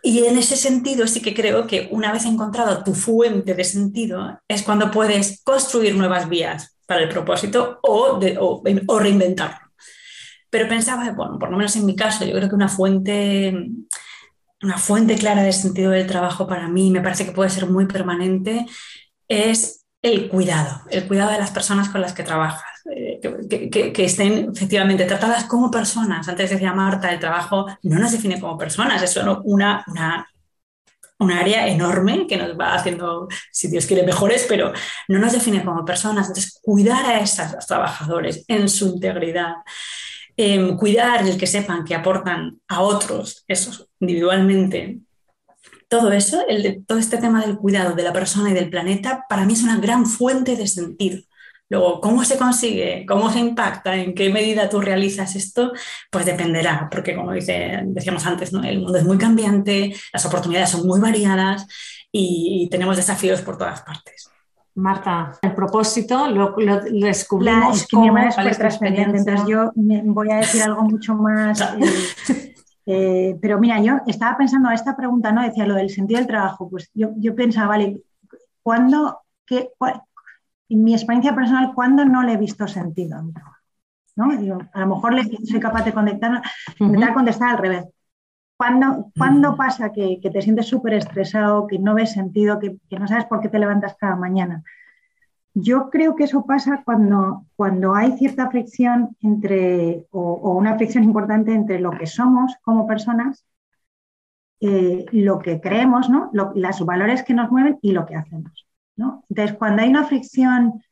[0.02, 4.40] y en ese sentido sí que creo que una vez encontrado tu fuente de sentido
[4.48, 8.18] es cuando puedes construir nuevas vías para el propósito o,
[8.86, 9.69] o reinventarlo.
[10.50, 13.54] Pero pensaba, bueno, por lo menos en mi caso, yo creo que una fuente,
[14.62, 17.86] una fuente clara de sentido del trabajo para mí, me parece que puede ser muy
[17.86, 18.66] permanente,
[19.28, 22.62] es el cuidado, el cuidado de las personas con las que trabajas,
[22.94, 26.26] eh, que, estén efectivamente tratadas como personas.
[26.28, 30.26] Antes decía Marta, el trabajo no nos define como personas, es una, una,
[31.18, 34.72] un área enorme que nos va haciendo, si Dios quiere, mejores, pero
[35.08, 36.28] no nos define como personas.
[36.28, 39.56] Entonces, cuidar a esos trabajadores en su integridad,
[40.42, 45.00] Em, cuidar el que sepan que aportan a otros, esos individualmente.
[45.86, 46.42] Todo eso,
[46.86, 49.78] todo este tema del cuidado de la persona y del planeta, para mí es una
[49.78, 51.20] gran fuente de sentido.
[51.68, 53.04] Luego, ¿cómo se consigue?
[53.06, 53.94] ¿Cómo se impacta?
[53.96, 55.72] ¿En qué medida tú realizas esto?
[56.10, 61.00] Pues dependerá, porque como decíamos antes, el mundo es muy cambiante, las oportunidades son muy
[61.00, 61.66] variadas
[62.10, 64.30] y tenemos desafíos por todas partes.
[64.74, 66.54] Marta, el propósito lo,
[66.90, 67.82] descubrimos.
[67.82, 71.60] es que mi hermana es súper trascendente, entonces yo voy a decir algo mucho más.
[71.60, 72.54] Eh,
[72.86, 75.42] eh, pero mira, yo estaba pensando a esta pregunta, ¿no?
[75.42, 76.68] Decía lo del sentido del trabajo.
[76.68, 78.02] Pues yo, yo pensaba, vale,
[78.62, 79.70] ¿cuándo, qué,
[80.68, 83.56] en mi experiencia personal, ¿cuándo no le he visto sentido a mi trabajo?
[84.16, 84.24] ¿no?
[84.72, 86.42] a lo mejor le, soy capaz de contestar,
[87.14, 87.84] contestar al revés.
[88.60, 93.40] ¿Cuándo, pasa que, te sientes súper estresado, que no ves sentido, que, no sabes por
[93.40, 94.62] qué te levantas cada mañana?
[95.54, 101.54] Yo creo que eso pasa cuando, cuando hay cierta fricción entre, o, una fricción importante
[101.54, 103.46] entre lo que somos como personas,
[104.60, 106.30] eh, lo que creemos, ¿no?
[106.34, 108.66] los valores que nos mueven y lo que hacemos.
[108.94, 110.82] Entonces, cuando hay una fricción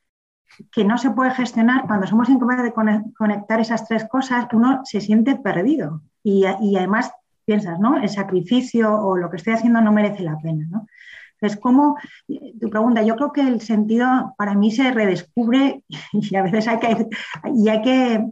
[0.71, 5.01] que no se puede gestionar, cuando somos incapaces de conectar esas tres cosas, uno se
[5.01, 7.13] siente perdido y, y además
[7.49, 7.97] piensas, ¿no?
[7.97, 10.85] El sacrificio o lo que estoy haciendo no merece la pena, ¿no?
[11.33, 11.97] Entonces, ¿cómo?
[12.27, 15.83] Tu pregunta, yo creo que el sentido para mí se redescubre
[16.13, 17.07] y a veces hay que,
[17.55, 18.23] y hay que,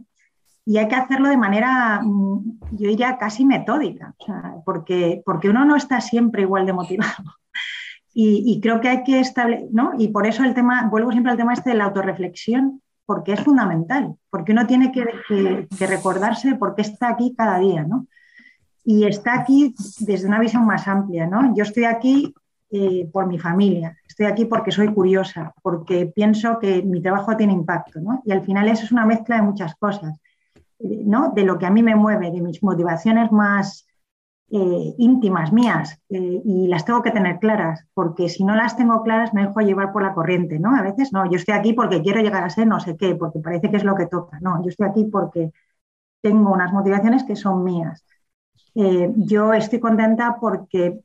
[0.64, 4.14] y hay que hacerlo de manera, mm, yo diría, casi metódica,
[4.64, 7.24] porque, porque uno no está siempre igual de motivado.
[8.20, 9.92] Y, creo que hay que establecer, ¿no?
[9.96, 13.40] Y por eso el tema, vuelvo siempre al tema este de la autorreflexión, porque es
[13.40, 18.08] fundamental, porque uno tiene que, que, recordarse por qué está aquí cada día, ¿no?
[18.88, 21.26] Y está aquí desde una visión más amplia.
[21.26, 21.54] ¿no?
[21.54, 22.32] Yo estoy aquí
[22.70, 27.52] eh, por mi familia, estoy aquí porque soy curiosa, porque pienso que mi trabajo tiene
[27.52, 28.00] impacto.
[28.00, 28.22] ¿no?
[28.24, 30.18] Y al final eso es una mezcla de muchas cosas,
[30.78, 31.32] eh, ¿no?
[31.34, 33.86] de lo que a mí me mueve, de mis motivaciones más
[34.50, 39.34] eh, íntimas, mías, y las tengo que tener claras, porque si no las tengo claras
[39.34, 40.58] me dejo llevar por la corriente.
[40.58, 40.74] ¿no?
[40.74, 43.40] A veces no, yo estoy aquí porque quiero llegar a ser no sé qué, porque
[43.40, 44.40] parece que es lo que toca.
[44.40, 45.52] No, yo estoy aquí porque
[46.22, 48.02] tengo unas motivaciones que son mías.
[48.80, 51.00] Eh, yo estoy contenta porque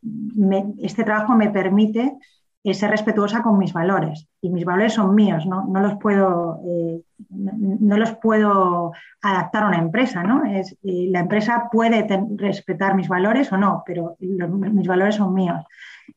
[0.78, 2.20] este trabajo me permite
[2.64, 7.02] eh, ser respetuosa con mis valores y mis valores son míos, no, los, puedo, eh,
[7.32, 8.92] no, los puedo
[9.24, 10.22] adaptar a una empresa.
[10.22, 10.46] ¿no?
[10.46, 12.08] Es, la empresa puede
[12.38, 15.66] respetar mis valores o no, pero mis valores son míos.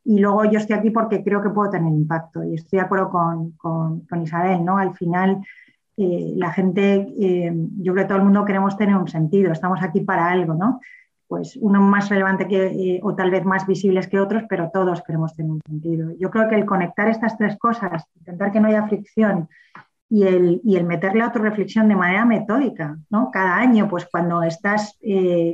[0.04, 3.08] Y luego yo estoy aquí porque creo que puedo tener impacto y estoy de acuerdo
[3.08, 4.62] con, con, con Isabel.
[4.62, 4.76] ¿no?
[4.76, 5.40] Al final
[5.96, 7.10] la gente,
[7.78, 10.80] yo creo que todo el mundo queremos tener un sentido, estamos aquí para algo, ¿no?
[11.28, 15.02] Pues uno más relevante que, eh, o tal vez más visibles que otros, pero todos
[15.02, 16.12] queremos tener un sentido.
[16.18, 19.48] Yo creo que el conectar estas tres cosas, intentar que no haya fricción
[20.08, 23.30] y el, y el meterle a reflexión de manera metódica, ¿no?
[23.32, 24.96] Cada año, pues cuando estás,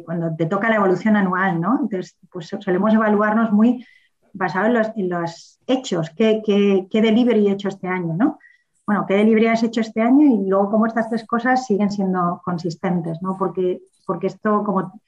[0.04, 1.78] cuando te toca la evolución anual, ¿no?
[1.80, 3.87] Entonces, pues solemos evaluarnos muy
[4.35, 8.38] basado en los, en los hechos, qué, qué, qué delivery he hecho este año, ¿no?
[8.87, 12.40] bueno, qué delivery has hecho este año y luego cómo estas tres cosas siguen siendo
[12.44, 13.37] consistentes, ¿no?
[13.38, 15.00] Porque, porque esto, como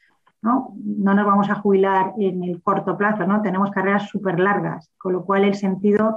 [0.44, 0.74] ¿no?
[0.84, 3.40] no nos vamos a jubilar en el corto plazo, ¿no?
[3.40, 6.16] Tenemos carreras súper largas, con lo cual el sentido,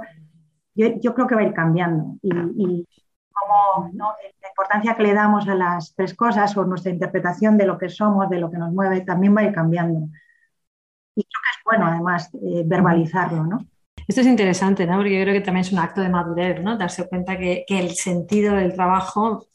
[0.74, 2.16] yo, creo que va a ir cambiando.
[2.22, 2.86] Y,
[3.32, 7.78] como la importancia que le damos a las tres cosas o nuestra interpretación de lo
[7.78, 10.08] que somos, de lo que nos mueve, también va a ir cambiando.
[11.14, 13.58] Y creo que es bueno, además, eh, verbalizarlo, ¿no?
[14.06, 14.96] Esto es interesante, ¿no?
[14.96, 16.76] Porque yo creo que también es un acto de madurez, ¿no?
[16.76, 19.47] Darse cuenta que, el sentido del trabajo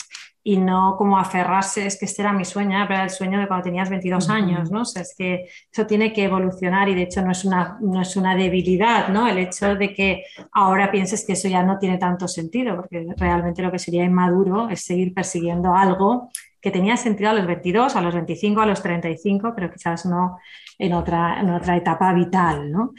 [0.46, 3.48] y no como aferrarse, es que este era mi sueño, pero era el sueño de
[3.48, 4.82] cuando tenías 22 años, ¿no?
[4.82, 8.02] O sea, es que eso tiene que evolucionar y de hecho no es una, no
[8.02, 9.28] es una debilidad, ¿no?
[9.28, 13.62] El hecho de que ahora pienses que eso ya no tiene tanto sentido, porque realmente
[13.62, 16.30] lo que sería inmaduro es seguir persiguiendo algo
[16.60, 20.40] que tenía sentido a los 22, a los 25, a los 35, pero quizás no
[20.78, 22.94] en otra, en otra etapa vital, ¿no?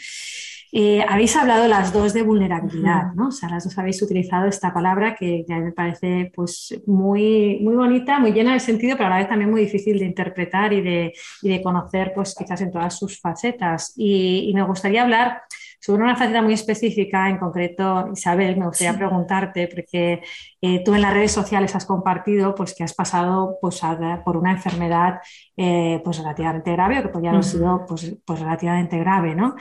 [0.77, 3.29] Eh, habéis hablado las dos de vulnerabilidad, ¿no?
[3.29, 7.77] O sea, las dos habéis utilizado esta palabra que ya me parece pues, muy, muy
[7.77, 10.81] bonita, muy llena de sentido, pero a la vez también muy difícil de interpretar y
[10.81, 13.93] de, y de conocer, pues quizás en todas sus facetas.
[13.97, 15.43] Y, y me gustaría hablar
[15.85, 20.23] sobre una faceta muy específica, en concreto, Isabel, me gustaría preguntarte, porque
[20.63, 23.83] eh, tú en las redes sociales has compartido pues, que has pasado pues,
[24.25, 25.21] por una enfermedad
[25.59, 29.35] eh, pues, relativamente grave, o que podría haber sido pues, pues, relativamente grave.
[29.35, 29.57] ¿no?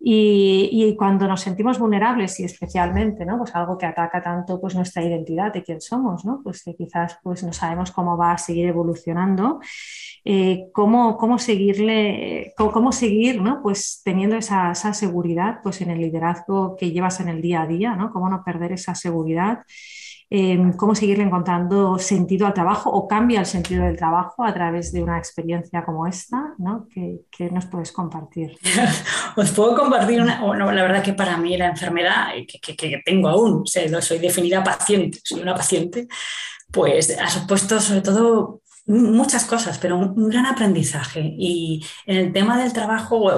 [0.00, 3.38] Y, y, cuando nos sentimos vulnerables, y especialmente ¿no?
[3.38, 6.40] pues algo que ataca tanto pues, nuestra identidad de quién somos, ¿no?
[6.42, 9.60] pues que quizás pues, no sabemos cómo va a seguir evolucionando.
[10.30, 13.62] Eh, cómo, cómo, seguirle, cómo, seguir ¿no?
[13.62, 17.66] pues teniendo esa, esa, seguridad pues en el liderazgo que llevas en el día a
[17.66, 18.12] día, ¿no?
[18.12, 19.60] cómo no perder esa seguridad,
[20.28, 24.92] eh, cómo seguirle encontrando sentido al trabajo o cambia el sentido del trabajo a través
[24.92, 26.86] de una experiencia como esta, ¿no?
[26.92, 28.54] ¿Qué, nos puedes compartir?
[29.36, 33.30] Os puedo compartir una, bueno, la verdad que para mí la enfermedad que, que tengo
[33.30, 36.06] aún, soy definida paciente, soy una paciente,
[36.70, 41.34] pues ha supuesto sobre todo muchas cosas, pero un, gran aprendizaje.
[41.38, 43.30] Y en el tema del trabajo,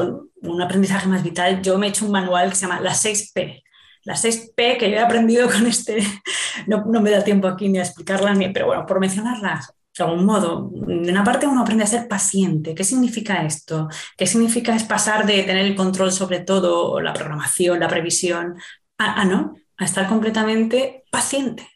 [0.43, 3.63] un aprendizaje más vital, yo me he hecho un manual que se llama las 6P.
[4.05, 5.99] Las 6P que yo he aprendido con este,
[6.67, 10.25] no, me da tiempo aquí ni a explicarlas, ni, pero bueno, por mencionarlas de algún
[10.25, 10.71] modo.
[10.89, 12.75] En una parte uno aprende a ser paciente.
[12.75, 13.89] ¿Qué significa esto?
[14.17, 18.55] ¿Qué significa es pasar de tener el control sobre todo, la programación, la previsión,
[18.99, 21.69] a, a no, a estar completamente paciente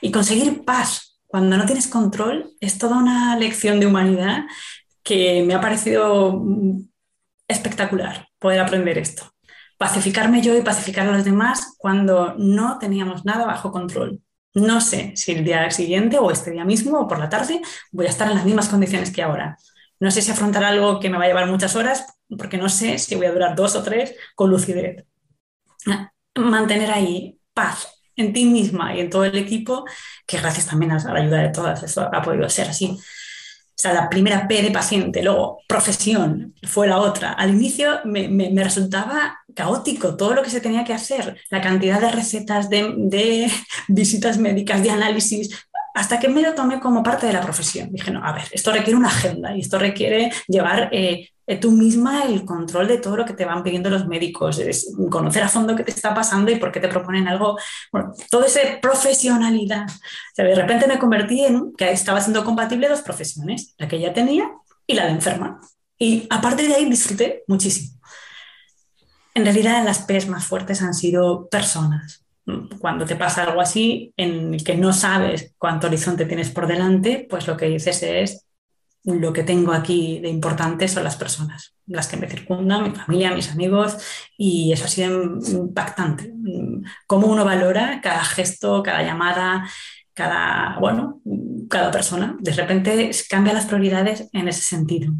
[0.00, 4.46] y conseguir paz cuando no tienes control, es toda una lección de humanidad
[5.04, 6.88] que me ha parecido mm,
[7.46, 9.32] espectacular poder aprender esto.
[9.78, 14.20] Pacificarme yo y pacificar a los demás cuando no teníamos nada bajo control.
[14.54, 17.62] No sé si el día siguiente o este día mismo o por la tarde
[17.92, 19.56] voy a estar en las mismas condiciones que ahora.
[20.00, 22.98] No sé si afrontar algo que me va a llevar muchas horas porque no sé
[22.98, 25.04] si voy a durar dos o tres con lucidez.
[26.34, 29.84] Mantener ahí paz, en ti misma y en todo el equipo,
[30.26, 32.86] que gracias también a la ayuda de todas, eso ha podido ser así.
[33.80, 37.32] O sea, la primera P de paciente, luego profesión fue la otra.
[37.32, 41.98] Al inicio me, me, resultaba caótico todo lo que se tenía que hacer, la cantidad
[41.98, 43.50] de recetas, de, de
[43.88, 47.88] visitas médicas, de análisis, hasta que me lo tomé como parte de la profesión.
[47.90, 52.24] Dije, no, a ver, esto requiere una agenda y esto requiere llevar eh, tú misma
[52.24, 55.74] el control de todo lo que te van pidiendo los médicos, es conocer a fondo
[55.74, 57.58] qué te está pasando y por qué te proponen algo,
[58.30, 59.86] toda esa profesionalidad.
[60.36, 64.50] de repente me convertí en que estaba siendo compatible dos profesiones, la que ya tenía
[64.86, 65.60] y la de enferma.
[65.98, 68.00] Y a partir de ahí disfruté muchísimo.
[69.34, 72.24] En realidad las P's más fuertes han sido personas.
[72.78, 77.26] Cuando te pasa algo así, en el que no sabes cuánto horizonte tienes por delante,
[77.28, 78.46] pues lo que dices es,
[79.04, 83.34] lo que tengo aquí de importante son las personas, las que me circundan, mi familia,
[83.34, 83.96] mis amigos,
[84.36, 86.32] y eso ha sido impactante.
[87.06, 89.66] Cómo uno valora cada gesto, cada llamada,
[90.12, 91.22] cada, bueno,
[91.68, 92.36] cada persona.
[92.40, 95.12] De repente cambia las prioridades en ese sentido.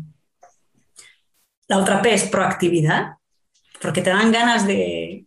[1.69, 3.15] La otra P es proactividad,
[3.81, 5.27] porque te dan ganas de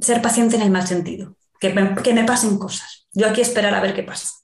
[0.00, 3.08] ser paciente en el mal sentido, que que me pasen cosas.
[3.12, 4.41] Yo aquí esperar a ver qué pasa.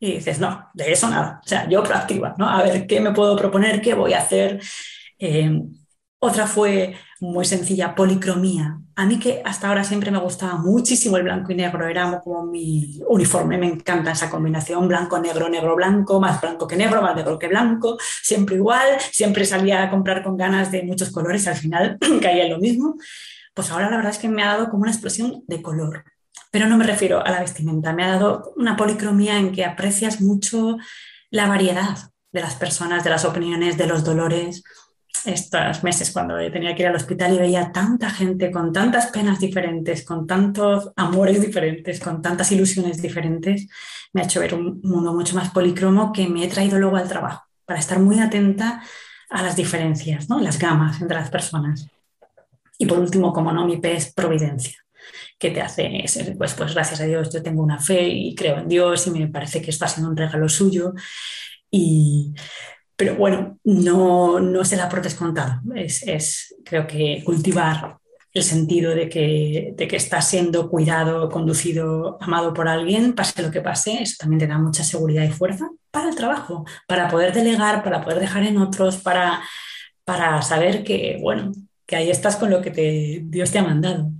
[0.00, 1.40] Y dices, no, de eso nada.
[1.44, 2.48] O sea, yo proactiva, ¿no?
[2.48, 4.60] A ver qué me puedo proponer, qué voy a hacer.
[5.18, 5.62] Eh,
[6.22, 8.78] Otra fue muy sencilla, policromía.
[8.96, 12.44] A mí que hasta ahora siempre me gustaba muchísimo el blanco y negro, era como
[12.46, 17.16] mi uniforme, me encanta esa combinación, blanco, negro, negro, blanco, más blanco que negro, más
[17.16, 21.56] negro que blanco, siempre igual, siempre salía a comprar con ganas de muchos colores, al
[21.56, 22.96] final caía en lo mismo.
[23.54, 26.04] Pues ahora la verdad es que me ha dado como una explosión de color,
[26.50, 30.20] pero no me refiero a la vestimenta, me ha dado una policromía en que aprecias
[30.20, 30.78] mucho
[31.30, 31.96] la variedad
[32.32, 34.62] de las personas, de las opiniones, de los dolores
[35.24, 39.38] estos meses cuando tenía que ir al hospital y veía tanta gente con tantas penas
[39.38, 43.68] diferentes, con tantos amores diferentes, con tantas ilusiones diferentes,
[44.12, 47.08] me ha hecho ver un mundo mucho más policromo que me he traído luego al
[47.08, 48.82] trabajo, para estar muy atenta
[49.28, 50.40] a las diferencias, ¿no?
[50.40, 51.86] las gamas entre las personas.
[52.78, 54.78] Y por último, como no, mi P es providencia
[55.40, 56.04] que te hace,
[56.36, 59.26] pues, pues gracias a Dios yo tengo una fe y creo en Dios y me
[59.28, 60.92] parece que está siendo un regalo suyo.
[61.70, 62.34] Y,
[62.94, 65.62] pero bueno, no, no se la por descontado.
[65.74, 67.96] Es, es, creo que cultivar
[68.34, 73.50] el sentido de que, de que estás siendo cuidado, conducido, amado por alguien, pase lo
[73.50, 77.32] que pase, eso también te da mucha seguridad y fuerza para el trabajo, para poder
[77.32, 79.42] delegar, para poder dejar en otros, para,
[80.04, 81.52] para saber que, bueno,
[81.86, 84.12] que ahí estás con lo que te, Dios te ha mandado.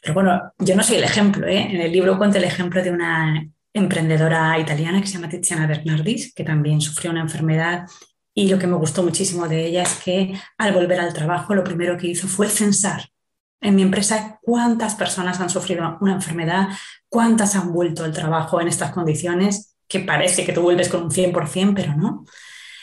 [0.00, 1.68] Pero bueno, yo no soy el ejemplo, ¿eh?
[1.70, 6.34] En el libro cuento el ejemplo de una emprendedora italiana que se llama Tiziana Bernardis,
[6.34, 7.86] que también sufrió una enfermedad
[8.34, 11.64] y lo que me gustó muchísimo de ella es que al volver al trabajo lo
[11.64, 13.10] primero que hizo fue censar
[13.60, 16.68] en mi empresa cuántas personas han sufrido una enfermedad,
[17.08, 21.10] cuántas han vuelto al trabajo en estas condiciones, que parece que tú vuelves con un
[21.10, 22.24] 100%, pero no.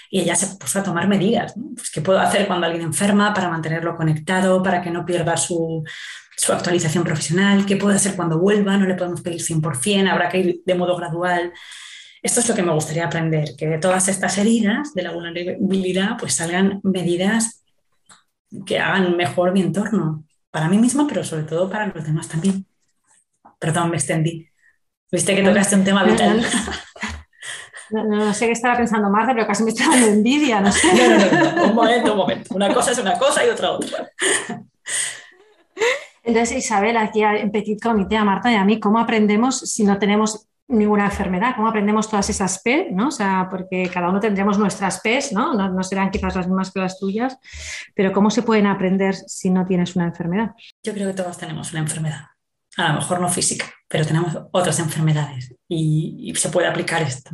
[0.09, 1.55] Y ella se puso a tomar medidas.
[1.75, 5.83] Pues, ¿Qué puedo hacer cuando alguien enferma para mantenerlo conectado, para que no pierda su,
[6.37, 10.37] su actualización profesional, qué puede hacer cuando vuelva, no le podemos pedir 100%, habrá que
[10.37, 11.51] ir de modo gradual.
[12.21, 16.17] Esto es lo que me gustaría aprender, que de todas estas heridas de la vulnerabilidad
[16.19, 17.63] pues salgan medidas
[18.65, 22.65] que hagan mejor mi entorno, para mí misma, pero sobre todo para los demás también.
[23.59, 24.47] Perdón, me extendí.
[25.11, 26.45] Viste que tocaste un tema vital.
[27.89, 30.87] No, sé qué estaba pensando Marta, pero casi me está dando envidia, no sé.
[30.93, 32.55] No, no, no, un momento, un momento.
[32.55, 34.11] Una cosa es una cosa y otra otra.
[36.27, 39.97] Entonces, Isabel, aquí en Petit Comité, a Marta y a mí, ¿cómo aprendemos si no
[39.97, 41.55] tenemos ninguna enfermedad?
[41.55, 42.89] ¿Cómo aprendemos todas esas P?
[42.91, 43.07] ¿no?
[43.07, 45.53] O sea, porque cada uno tendremos nuestras P, ¿no?
[45.53, 45.69] ¿no?
[45.69, 47.37] No serán quizás las mismas que las tuyas,
[47.95, 50.51] pero ¿cómo se pueden aprender si no tienes una enfermedad?
[50.83, 52.25] Yo creo que todos tenemos una enfermedad
[52.77, 57.31] a lo mejor no física, pero tenemos otras enfermedades y, se puede aplicar esto.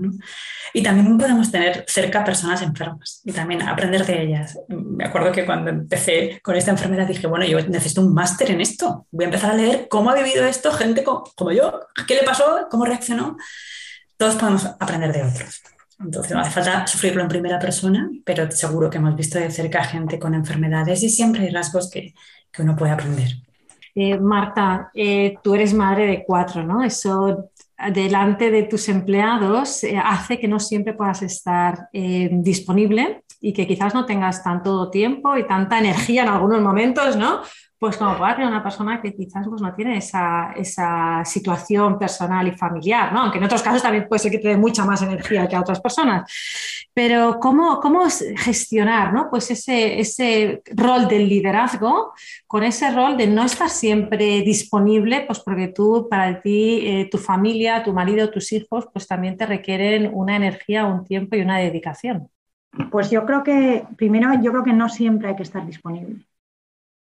[0.73, 4.57] Y también podemos tener cerca personas enfermas y también aprender de ellas.
[4.67, 8.61] Me acuerdo que cuando empecé con esta enfermedad dije, bueno, yo necesito un máster en
[8.61, 9.07] esto.
[9.11, 12.67] Voy a empezar a leer cómo ha vivido esto gente como, yo, qué le pasó,
[12.69, 13.35] cómo reaccionó.
[14.17, 15.61] Todos podemos aprender de otros.
[15.99, 19.83] Entonces no hace falta sufrirlo en primera persona, pero seguro que hemos visto de cerca
[19.83, 22.13] gente con enfermedades y siempre hay rasgos que,
[22.51, 23.43] que uno puede aprender.
[23.95, 26.83] Eh, Marta, eh, tú eres madre de cuatro, ¿no?
[26.83, 27.51] Eso
[27.93, 33.93] delante de tus empleados eh, hace que no siempre puedas estar disponible y que quizás
[33.93, 37.41] no tengas tanto tiempo y tanta energía en algunos momentos, ¿no?
[37.83, 40.53] Pues como puede tener una persona que quizás pues, no tiene esa,
[41.25, 43.23] situación personal y familiar, ¿no?
[43.23, 45.59] aunque en otros casos también puede ser que te dé mucha más energía que a
[45.59, 46.31] otras personas.
[46.93, 48.05] Pero cómo, cómo
[48.37, 49.29] gestionar ¿no?
[49.29, 52.13] pues ese, ese rol del liderazgo
[52.47, 57.17] con ese rol de no estar siempre disponible, pues porque tú, para ti, eh, tu
[57.17, 61.57] familia, tu marido, tus hijos, pues también te requieren una energía, un tiempo y una
[61.57, 62.29] dedicación.
[62.89, 66.25] Pues yo creo que, primero, yo creo que no siempre hay que estar disponible.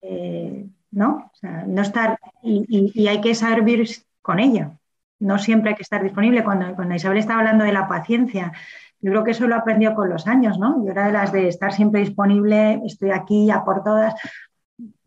[0.01, 1.31] Eh, ¿no?
[1.67, 3.89] no estar, y, hay que saber vivir
[4.21, 4.77] con ello.
[5.19, 6.43] No siempre hay que estar disponible.
[6.43, 8.53] Cuando, cuando Isabel estaba hablando de la paciencia,
[8.99, 10.83] yo creo que eso lo aprendió con los años, ¿no?
[10.85, 14.15] Yo era de las de estar siempre disponible, estoy aquí ya por todas.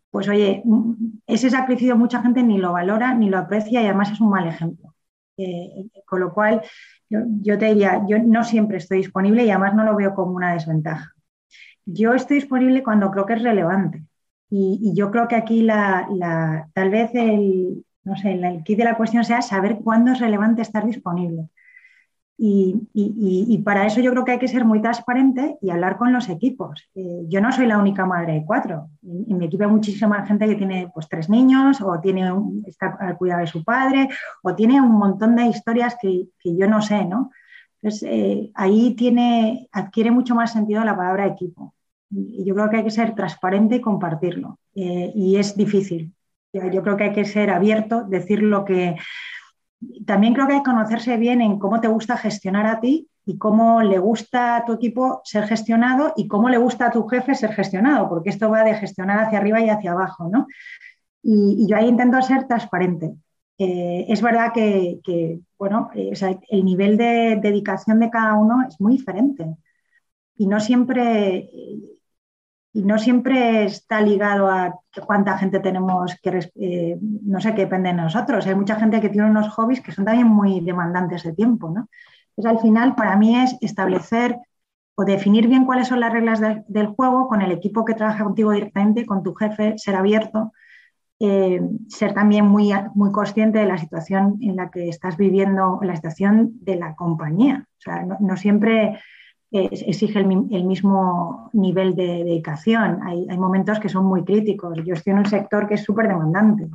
[0.09, 0.63] Pues oye,
[1.27, 4.47] ese sacrificio mucha gente ni lo valora, ni lo aprecia y además es un mal
[4.47, 4.93] ejemplo.
[5.37, 6.61] Eh, con lo cual,
[7.09, 10.53] yo, te diría, yo no siempre estoy disponible y además no lo veo como una
[10.53, 11.13] desventaja.
[11.85, 14.03] Yo estoy disponible cuando creo que es relevante.
[14.53, 18.97] Y, yo creo que aquí la, tal vez el, no sé, el kit de la
[18.97, 21.47] cuestión sea saber cuándo es relevante estar disponible.
[22.43, 26.27] Y, para eso yo creo que hay que ser muy transparente y hablar con los
[26.27, 26.89] equipos.
[26.95, 28.89] Eh, yo no soy la única madre de cuatro.
[29.03, 32.31] En, mi equipo hay muchísima gente que tiene pues, tres niños o tiene
[32.65, 34.09] está al cuidado de su padre
[34.43, 37.05] o tiene un montón de historias que, yo no sé.
[37.05, 37.31] ¿no?
[37.81, 41.73] Entonces, eh, ahí tiene, adquiere mucho más sentido la palabra equipo
[42.11, 44.59] yo creo que hay que ser transparente y compartirlo.
[44.75, 46.13] Eh, y es difícil.
[46.53, 48.97] Yo creo que hay que ser abierto, decir lo que...
[50.05, 53.37] También creo que hay que conocerse bien en cómo te gusta gestionar a ti y
[53.37, 57.33] cómo le gusta a tu equipo ser gestionado y cómo le gusta a tu jefe
[57.35, 60.47] ser gestionado, porque esto va de gestionar hacia arriba y hacia abajo, ¿no?
[61.23, 63.13] Y, yo ahí intento ser transparente.
[63.57, 64.99] Eh, es verdad que,
[65.57, 66.13] bueno, eh,
[66.49, 69.55] el nivel de dedicación de cada uno es muy diferente
[70.35, 71.49] y no siempre,
[72.73, 77.89] y no siempre está ligado a cuánta gente tenemos que, eh, no sé, qué depende
[77.89, 78.47] de nosotros.
[78.47, 81.89] Hay mucha gente que tiene unos hobbies que son también muy demandantes de tiempo, ¿no?
[82.35, 84.37] Entonces, al final, para mí es establecer
[84.95, 88.51] o definir bien cuáles son las reglas del juego con el equipo que trabaja contigo
[88.51, 90.53] directamente, con tu jefe, ser abierto,
[91.19, 95.95] eh, ser también muy, muy consciente de la situación en la que estás viviendo, la
[95.95, 97.67] situación de la compañía.
[97.77, 98.99] O sea, no, siempre
[99.51, 103.01] exige el, mismo nivel de dedicación.
[103.03, 104.77] Hay, momentos que son muy críticos.
[104.85, 106.69] Yo estoy en un sector que es súper demandante,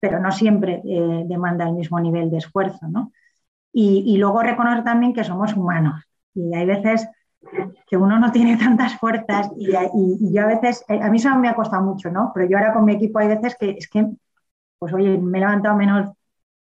[0.00, 2.88] pero no siempre eh, demanda el mismo nivel de esfuerzo.
[2.88, 3.12] ¿no?
[3.72, 6.02] Y, luego reconocer también que somos humanos
[6.34, 7.06] y hay veces
[7.86, 9.70] que uno no tiene tantas fuerzas y,
[10.32, 12.32] yo a veces, eh, a mí eso me ha costado mucho, ¿no?
[12.34, 14.06] Pero yo ahora con mi equipo hay veces que es que,
[14.78, 16.10] pues oye, me he levantado menos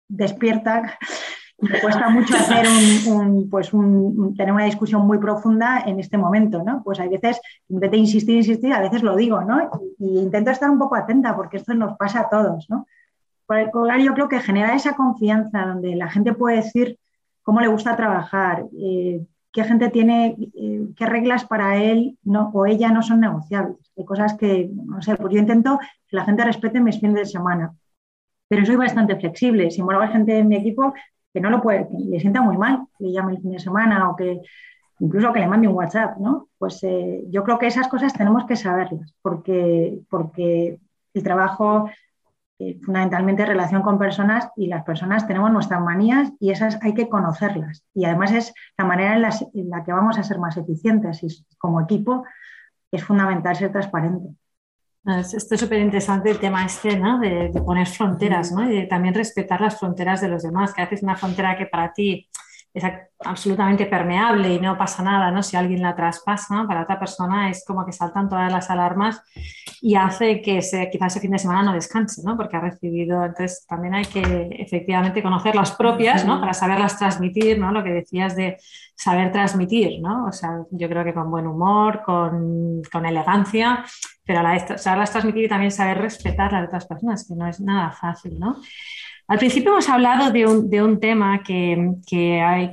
[0.08, 0.98] despierta
[1.62, 2.66] me cuesta mucho hacer
[3.08, 6.82] un, pues tener una discusión muy profunda en este momento, ¿no?
[6.82, 9.70] Pues hay veces, de insistir, insistir, a veces lo digo, ¿no?
[9.98, 12.86] Y, intento estar un poco atenta porque esto nos pasa a todos, ¿no?
[13.46, 13.70] Por el
[14.02, 16.98] yo creo que generar esa confianza donde la gente puede decir
[17.42, 22.66] cómo le gusta trabajar, eh, qué gente tiene, eh, qué reglas para él no, o
[22.66, 23.92] ella no son negociables.
[23.96, 27.26] Hay cosas que, no sé, pues yo intento que la gente respete mis fines de
[27.26, 27.74] semana,
[28.48, 29.70] pero soy bastante flexible.
[29.70, 30.94] Sin embargo, hay gente en mi equipo
[31.32, 33.58] que no lo puede, que le sienta muy mal que le llame el fin de
[33.58, 34.40] semana o que
[35.00, 36.48] incluso que le mande un WhatsApp, ¿no?
[36.58, 40.78] Pues eh, yo creo que esas cosas tenemos que saberlas, porque, porque
[41.14, 41.90] el trabajo
[42.58, 47.08] eh, fundamentalmente relación con personas y las personas tenemos nuestras manías y esas hay que
[47.08, 47.84] conocerlas.
[47.92, 49.22] Y además es la manera en
[49.70, 51.28] la, que vamos a ser más eficientes y
[51.58, 52.24] como equipo
[52.92, 54.36] es fundamental ser transparente.
[55.04, 57.18] Esto es súper interesante el tema este, ¿no?
[57.18, 58.70] De, poner fronteras, ¿no?
[58.70, 61.92] Y de también respetar las fronteras de los demás, que haces una frontera que para
[61.92, 62.28] ti
[62.74, 62.84] es
[63.18, 65.42] absolutamente permeable y no pasa nada, ¿no?
[65.42, 69.22] Si alguien la traspasa, para otra persona es como que saltan todas las alarmas
[69.82, 72.36] y hace que se, quizás ese fin de semana no descanse, ¿no?
[72.36, 76.40] Porque ha recibido, entonces también hay que efectivamente conocer las propias, ¿no?
[76.40, 77.72] Para saberlas transmitir, ¿no?
[77.72, 78.56] Lo que decías de
[78.96, 80.26] saber transmitir, ¿no?
[80.26, 83.84] O sea, yo creo que con buen humor, con, con elegancia,
[84.24, 87.46] pero a la vez saberlas transmitir y también saber respetar las otras personas, que no
[87.46, 88.56] es nada fácil, ¿no?
[89.32, 91.94] Al principio hemos hablado de un, tema que,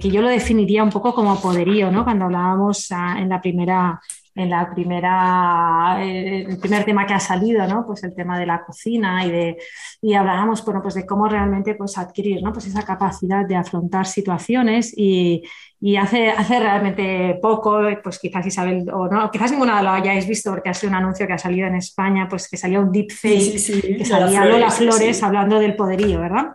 [0.01, 2.03] yo lo definiría un poco como poderío, ¿no?
[2.03, 4.01] Cuando hablábamos ah, en la primera,
[4.35, 7.85] en la primera, eh, el primer tema que ha salido, ¿no?
[7.85, 9.57] Pues el tema de la cocina y de
[10.01, 12.53] y hablábamos, bueno, pues de cómo realmente pues adquirir, ¿no?
[12.53, 15.43] Pues esa capacidad de afrontar situaciones y,
[15.81, 20.51] y hace, hace realmente poco, pues quizás Isabel, o no, quizás ninguna lo hayáis visto
[20.51, 23.97] porque ha sido un anuncio que ha salido en España, pues que salía un deepfake,
[23.97, 26.47] que salía Lola Flores, hablando del poderío, ¿verdad?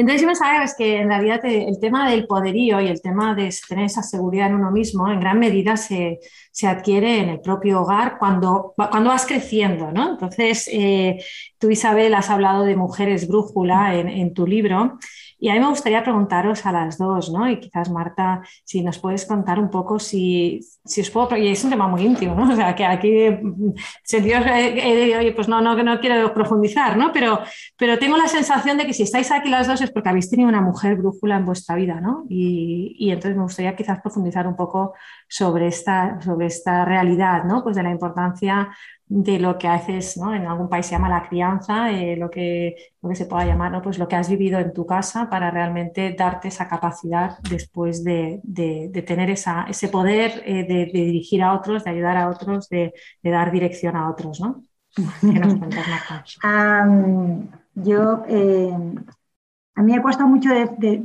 [0.00, 3.52] Entonces yo pensaba es que en realidad el tema del poderío y el tema de
[3.68, 6.20] tener esa seguridad en uno mismo en gran medida se,
[6.52, 10.10] se adquiere en el propio hogar cuando, cuando vas creciendo, ¿no?
[10.10, 11.18] Entonces, eh,
[11.58, 14.98] tú Isabel has hablado de mujeres brújula en, en tu libro
[15.40, 17.48] y a mí me gustaría preguntaros a las dos, ¿no?
[17.48, 21.62] Y quizás Marta, si nos puedes contar un poco si, si os puedo, y es
[21.62, 22.52] un tema muy íntimo, ¿no?
[22.52, 27.12] O sea, que aquí, mm, sentidos, eh, oye, pues no, no, no quiero profundizar, ¿no?
[27.12, 27.38] Pero,
[27.76, 30.48] pero tengo la sensación de que si estáis aquí las dos es porque habéis tenido
[30.48, 32.24] una mujer brújula en vuestra vida, ¿no?
[32.28, 34.94] Y, y entonces me gustaría quizás profundizar un poco
[35.28, 37.62] sobre esta, sobre esta realidad, ¿no?
[37.62, 38.70] Pues de la importancia
[39.08, 40.34] de lo que haces, ¿no?
[40.34, 43.72] En algún país se llama la crianza, eh, lo, que, lo que se pueda llamar,
[43.72, 43.80] ¿no?
[43.80, 48.40] Pues lo que has vivido en tu casa para realmente darte esa capacidad después de,
[48.42, 52.92] de, tener esa, ese poder eh, de, dirigir a otros, de ayudar a otros, de,
[53.22, 54.62] dar dirección a otros, ¿no?
[55.20, 55.86] ¿Qué nos cuentas,
[57.74, 58.72] yo, eh,
[59.76, 61.02] a mí me cuesta mucho de,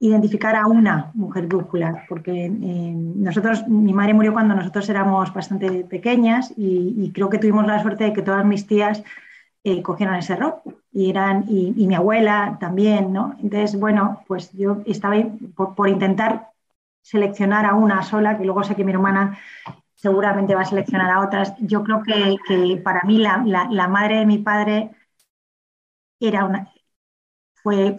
[0.00, 2.50] identificar a una mujer brújula, porque eh,
[2.94, 8.04] nosotros, mi madre murió cuando nosotros éramos bastante pequeñas y, creo que tuvimos la suerte
[8.04, 9.02] de que todas mis tías
[9.64, 10.54] eh, cogieron ese rol
[10.92, 13.34] y, eran, y, mi abuela también, ¿no?
[13.42, 15.16] Entonces, bueno, pues yo estaba
[15.56, 16.50] por, intentar
[17.02, 19.38] seleccionar a una sola, que luego sé que mi hermana
[19.94, 21.54] seguramente va a seleccionar a otras.
[21.60, 24.90] Yo creo que, que para mí la, la madre de mi padre
[26.20, 26.70] era una,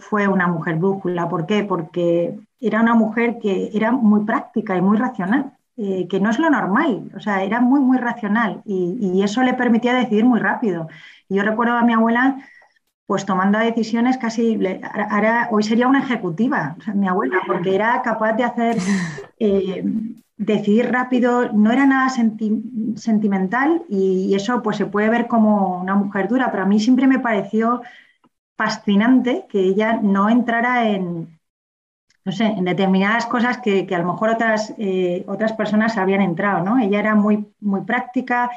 [0.00, 1.28] fue, una mujer brújula.
[1.28, 1.64] ¿Por qué?
[1.64, 6.38] Porque era una mujer que era muy práctica y muy racional, eh, que no es
[6.38, 10.88] lo normal, o sea, era muy, muy racional y, eso le permitía decidir muy rápido.
[11.28, 12.38] Y yo recuerdo a mi abuela
[13.06, 14.56] pues tomando decisiones casi,
[15.50, 18.76] hoy sería una ejecutiva, mi abuela, porque era capaz de hacer,
[19.40, 19.82] eh,
[20.36, 26.28] decidir rápido, no era nada sentimental y, eso pues se puede ver como una mujer
[26.28, 27.82] dura, pero a mí siempre me pareció
[28.60, 31.40] fascinante que ella no entrara en,
[32.26, 36.62] no sé, en determinadas cosas que, a lo mejor otras, eh, otras personas habían entrado,
[36.62, 36.78] ¿no?
[36.78, 38.50] Ella era muy, muy práctica,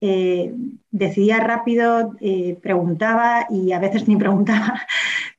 [0.00, 0.54] eh,
[0.90, 4.80] decidía rápido, eh, preguntaba y a veces ni preguntaba,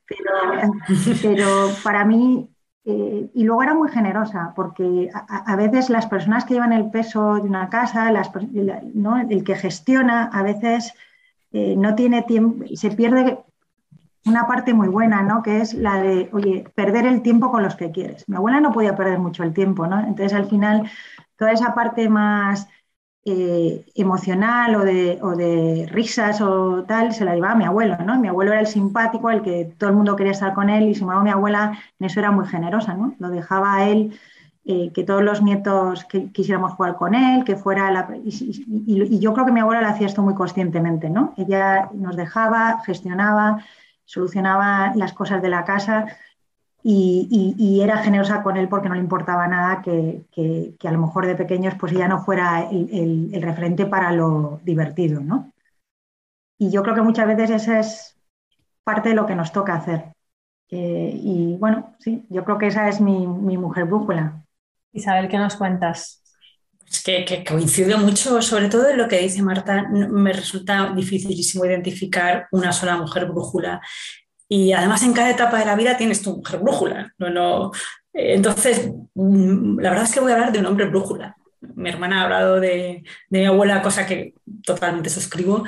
[1.22, 2.48] pero, para mí,
[2.84, 7.48] y luego era muy generosa, porque a, veces las personas que llevan el peso de
[7.48, 8.08] una casa,
[9.28, 10.94] el que gestiona, a veces
[11.50, 13.38] no tiene tiempo, se pierde
[14.26, 15.42] una parte muy buena, ¿no?
[15.42, 18.28] Que es la de, oye, perder el tiempo con los que quieres.
[18.28, 20.00] Mi abuela no podía perder mucho el tiempo, ¿no?
[20.00, 20.90] Entonces, al final,
[21.36, 22.68] toda esa parte más
[23.24, 28.18] eh, emocional o de, risas o tal, se la llevaba mi abuelo, ¿no?
[28.20, 30.94] Mi abuelo era el simpático, el que todo el mundo quería estar con él y
[30.94, 33.14] sin embargo mi abuela en eso era muy generosa, ¿no?
[33.18, 34.18] Lo dejaba a él,
[34.64, 38.08] eh, que todos los nietos que, quisiéramos jugar con él, que fuera la...
[38.24, 41.34] Y, yo creo que mi abuela lo hacía esto muy conscientemente, ¿no?
[41.36, 43.64] Ella nos dejaba, gestionaba,
[44.06, 46.06] solucionaba las cosas de la casa
[46.82, 51.34] y, era generosa con él porque no le importaba nada que, a lo mejor de
[51.34, 55.52] pequeños pues ella no fuera el, referente para lo divertido, ¿no?
[56.58, 58.16] Y yo creo que muchas veces esa es
[58.84, 60.12] parte de lo que nos toca hacer.
[60.70, 64.44] y bueno, sí, yo creo que esa es mi, mujer brújula.
[64.92, 66.22] Isabel, ¿qué nos cuentas?
[66.88, 71.64] Es que, que, coincido mucho, sobre todo en lo que dice Marta, me resulta dificilísimo
[71.64, 73.80] identificar una sola mujer brújula.
[74.48, 77.12] Y además en cada etapa de la vida tienes tu mujer brújula.
[77.18, 77.72] No, no.
[78.12, 81.36] Entonces, mm, la verdad es que voy a hablar de un hombre brújula.
[81.60, 84.34] Mi hermana ha hablado de, de mi abuela, cosa que
[84.64, 85.64] totalmente suscribo,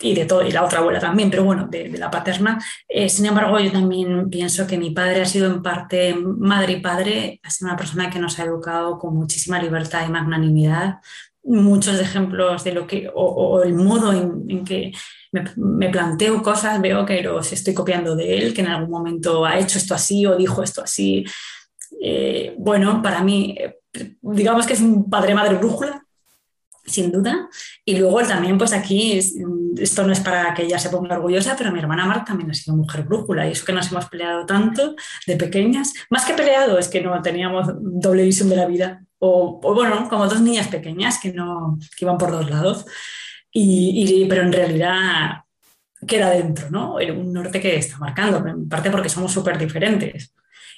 [0.00, 2.58] y de todo, y la otra abuela también, pero bueno, de, la paterna.
[2.88, 6.80] Eh, sin embargo, yo también pienso que mi padre ha sido en parte madre y
[6.80, 11.00] padre, ha sido una persona que nos ha educado con muchísima libertad y magnanimidad.
[11.42, 14.92] Muchos ejemplos de lo que, o, el modo en que
[15.32, 19.58] me, planteo cosas, veo que los estoy copiando de él, que en algún momento ha
[19.58, 21.24] hecho esto así o dijo esto así.
[22.02, 23.78] Eh, bueno, para mí, eh,
[24.22, 26.04] digamos que es un padre-madre brújula,
[26.86, 27.48] sin duda.
[27.84, 29.20] Y luego también, pues aquí,
[29.76, 32.54] esto no es para que ella se ponga orgullosa, pero mi hermana Marta también ha
[32.54, 34.94] sido mujer brújula y eso que nos hemos peleado tanto
[35.26, 39.04] de pequeñas, más que peleado, es que no teníamos doble visión de la vida.
[39.18, 42.86] O, o bueno, como dos niñas pequeñas que, no, que iban por dos lados.
[43.52, 45.42] Y, pero en realidad
[46.06, 46.94] queda dentro, ¿no?
[46.94, 50.32] Un norte que está marcando, en parte porque somos súper diferentes.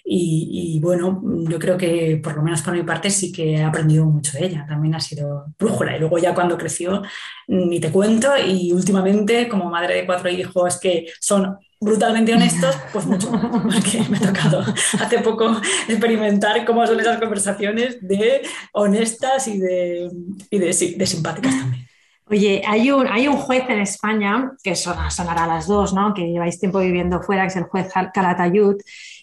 [0.05, 4.05] Y, bueno, yo creo que por lo menos por mi parte sí que he aprendido
[4.07, 4.67] mucho de ella.
[4.69, 5.97] También ha sido brújula.
[5.97, 7.03] Y luego ya cuando creció,
[7.49, 8.31] ni te cuento.
[8.45, 13.31] Y últimamente, como madre de cuatro hijos que son brutalmente honestos, pues mucho
[13.63, 14.61] porque me ha tocado
[15.01, 18.43] hace poco experimentar cómo son esas conversaciones de
[18.73, 20.11] honestas y de,
[20.51, 21.91] y de simpáticas también.
[22.31, 26.15] Oye, hay un, hay un juez en España, que sonará a las dos, ¿no?
[26.15, 28.77] que lleváis tiempo viviendo fuera, que es el juez Calatayud,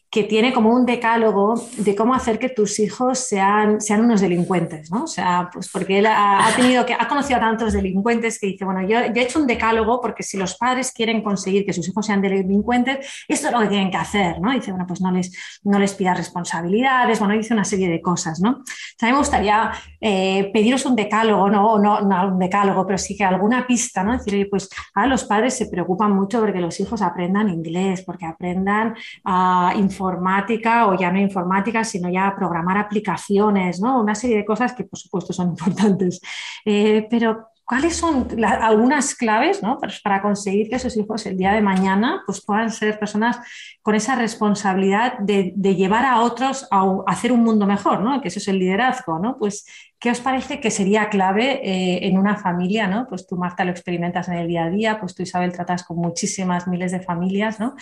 [0.10, 4.90] que tiene como un decálogo de cómo hacer que tus hijos sean, sean unos delincuentes,
[4.90, 5.04] ¿no?
[5.04, 8.64] O sea, pues porque él ha, tenido que, ha conocido a tantos delincuentes que dice,
[8.64, 12.06] bueno, yo, he hecho un decálogo porque si los padres quieren conseguir que sus hijos
[12.06, 14.52] sean delincuentes, esto es lo que tienen que hacer, ¿no?
[14.52, 15.32] Dice, bueno, pues no les,
[15.64, 18.64] no les pidas responsabilidades, bueno, dice una serie de cosas, ¿no?
[19.02, 23.24] mí me gustaría eh, pediros un decálogo, no, no, no un decálogo, pero sí que
[23.24, 24.14] alguna pista, ¿no?
[24.14, 28.96] Decir, pues ahora los padres se preocupan mucho porque los hijos aprendan inglés, porque aprendan
[29.24, 34.00] a uh, informática o ya no informática, sino ya programar aplicaciones, ¿no?
[34.00, 36.22] Una serie de cosas que por supuesto son importantes.
[36.66, 39.78] Eh, pero ¿cuáles son algunas claves ¿no?
[40.02, 43.38] Para conseguir que esos hijos el día de mañana pues, puedan ser personas
[43.82, 48.22] con esa responsabilidad de, llevar a otros a, hacer un mundo mejor, ¿no?
[48.22, 49.20] que eso es el liderazgo?
[49.20, 49.38] ¿no?
[49.38, 49.66] Pues,
[50.00, 52.88] ¿Qué os parece que sería clave eh, en una familia?
[52.88, 53.06] ¿no?
[53.10, 55.98] Pues tú, Marta, lo experimentas en el día a día, pues tú, Isabel, tratas con
[55.98, 57.60] muchísimas miles de familias.
[57.60, 57.76] ¿no?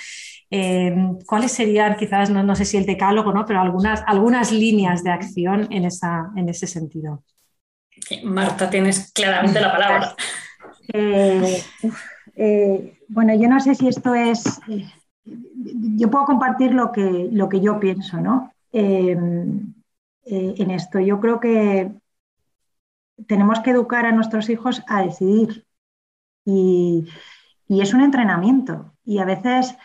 [0.49, 0.95] Eh,
[1.27, 3.45] ¿Cuáles serían quizás, no, no, sé si el decálogo, ¿no?
[3.45, 7.23] pero algunas, algunas líneas de acción en, esa, en ese sentido?
[8.23, 10.15] Marta, tienes claramente la palabra.
[10.93, 11.63] Eh,
[12.35, 14.59] eh, bueno, yo no sé si esto es.
[14.67, 14.85] Eh,
[15.23, 18.51] yo puedo compartir lo que, lo que yo pienso, ¿no?
[18.71, 19.73] en
[20.71, 20.99] esto.
[20.99, 21.93] Yo creo que
[23.25, 25.65] tenemos que educar a nuestros hijos a decidir.
[26.43, 27.07] Y,
[27.69, 28.93] y es un entrenamiento.
[29.05, 29.77] Y a veces.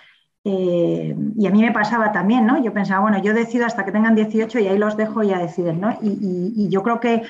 [0.43, 2.61] y a mí me pasaba también, ¿no?
[2.63, 5.39] Yo pensaba, bueno, yo decido hasta que tengan 18 y ahí los dejo y ya
[5.39, 5.97] deciden, ¿no?
[6.03, 7.23] Y, y yo creo que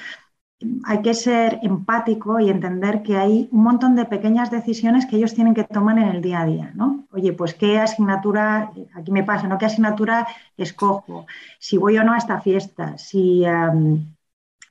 [0.85, 5.35] hay que ser empático y entender que hay un montón de pequeñas decisiones que ellos
[5.35, 7.07] tienen que tomar en el día a día, ¿no?
[7.13, 9.57] Oye, pues qué asignatura, aquí me pasa, ¿no?
[9.57, 11.27] ¿Qué asignatura escojo?
[11.59, 13.45] Si voy o no a esta fiesta, si,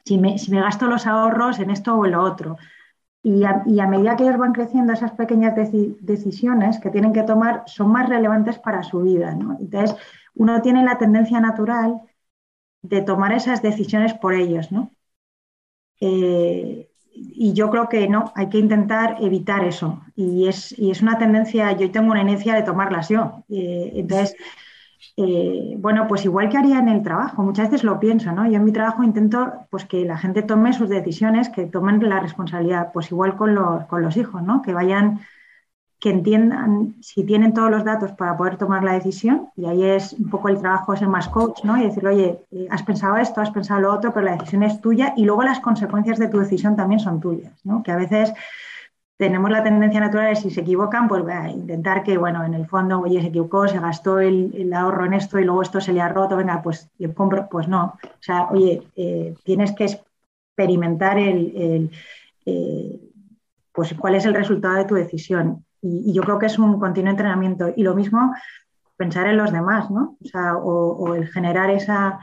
[0.05, 2.57] si, me, gasto los ahorros en esto o en lo otro.
[3.23, 7.91] Y a, medida que ellos van creciendo, esas pequeñas decisiones que tienen que tomar son
[7.91, 9.57] más relevantes para su vida, ¿no?
[9.59, 9.95] Entonces,
[10.35, 12.01] uno tiene la tendencia natural
[12.81, 14.91] de tomar esas decisiones por ellos, ¿no?
[15.99, 20.01] Eh, y yo creo que no, hay que intentar evitar eso.
[20.15, 23.43] Y es, y es una tendencia, yo tengo una inercia de tomarlas yo.
[23.49, 24.35] Eh, entonces,
[25.17, 28.47] eh, bueno, pues igual que haría en el trabajo, muchas veces lo pienso, ¿no?
[28.49, 32.19] Yo en mi trabajo intento pues, que la gente tome sus decisiones, que tomen la
[32.19, 34.61] responsabilidad, pues igual con los, con los hijos, ¿no?
[34.61, 35.19] Que vayan
[35.99, 40.13] que entiendan si tienen todos los datos para poder tomar la decisión, y ahí es
[40.13, 41.77] un poco el trabajo, es el más coach, ¿no?
[41.77, 44.79] Y decir, oye, eh, has pensado esto, has pensado lo otro, pero la decisión es
[44.79, 47.83] tuya, y luego las consecuencias de tu decisión también son tuyas, ¿no?
[47.83, 48.33] Que a veces
[49.17, 52.65] tenemos la tendencia natural de si se equivocan, pues a intentar que, bueno, en el
[52.65, 55.99] fondo, oye, se equivocó, se gastó el, ahorro en esto y luego esto se le
[55.99, 57.97] ha roto, venga, pues yo compro, pues no.
[58.01, 61.91] O sea, oye, eh, tienes que experimentar el,
[62.45, 62.99] eh,
[63.73, 67.11] pues cuál es el resultado de tu decisión y, yo creo que es un continuo
[67.11, 67.71] entrenamiento.
[67.75, 68.33] Y lo mismo,
[68.97, 70.17] pensar en los demás, ¿no?
[70.23, 72.19] O, sea, o, el generar esa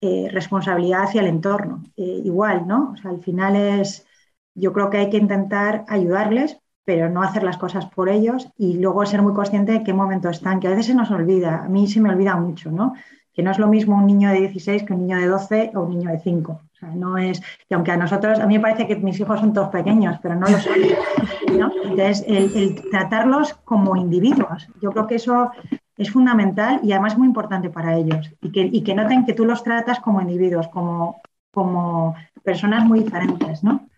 [0.00, 1.82] eh, responsabilidad hacia el entorno.
[1.96, 2.92] Eh, igual, ¿no?
[2.92, 4.06] O sea, al final es,
[4.54, 8.74] yo creo que hay que intentar ayudarles, pero no hacer las cosas por ellos y
[8.78, 11.68] luego ser muy consciente de qué momento están, que a veces se nos olvida, a
[11.68, 12.94] mí se me olvida mucho, ¿no?
[13.32, 15.80] Que no es lo mismo un niño de 16 que un niño de 12 o
[15.80, 16.60] un niño de 5
[16.94, 19.68] no es, que aunque a nosotros, a mí me parece que mis hijos son todos
[19.68, 20.74] pequeños, pero no lo son.
[21.46, 25.50] Entonces, el, tratarlos como individuos, yo creo que eso
[25.96, 28.30] es fundamental y además muy importante para ellos.
[28.40, 31.20] Y que, y que noten que tú los tratas como individuos, como,
[31.50, 33.88] como personas muy diferentes, ¿no?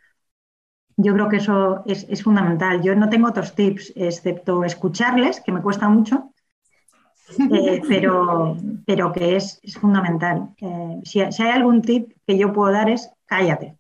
[0.97, 2.83] Yo creo que eso es, es fundamental.
[2.83, 6.33] Yo no tengo otros tips, excepto escucharles, que me cuesta mucho,
[7.39, 10.55] eh, pero, pero que es, fundamental.
[10.61, 13.77] Eh, si, hay algún tip que yo puedo dar es cállate.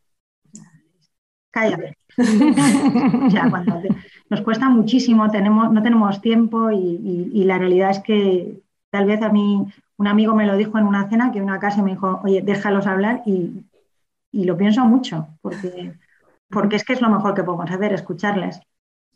[1.50, 1.97] Cállate.
[4.30, 8.60] nos cuesta muchísimo, tenemos, no tenemos tiempo y, la realidad es que
[8.90, 9.66] tal vez a mí
[9.96, 12.86] un amigo me lo dijo en una cena que una casa me dijo, oye, déjalos
[12.86, 13.64] hablar y,
[14.32, 15.94] y lo pienso mucho porque,
[16.50, 18.60] porque es que es lo mejor que podemos hacer, escucharles.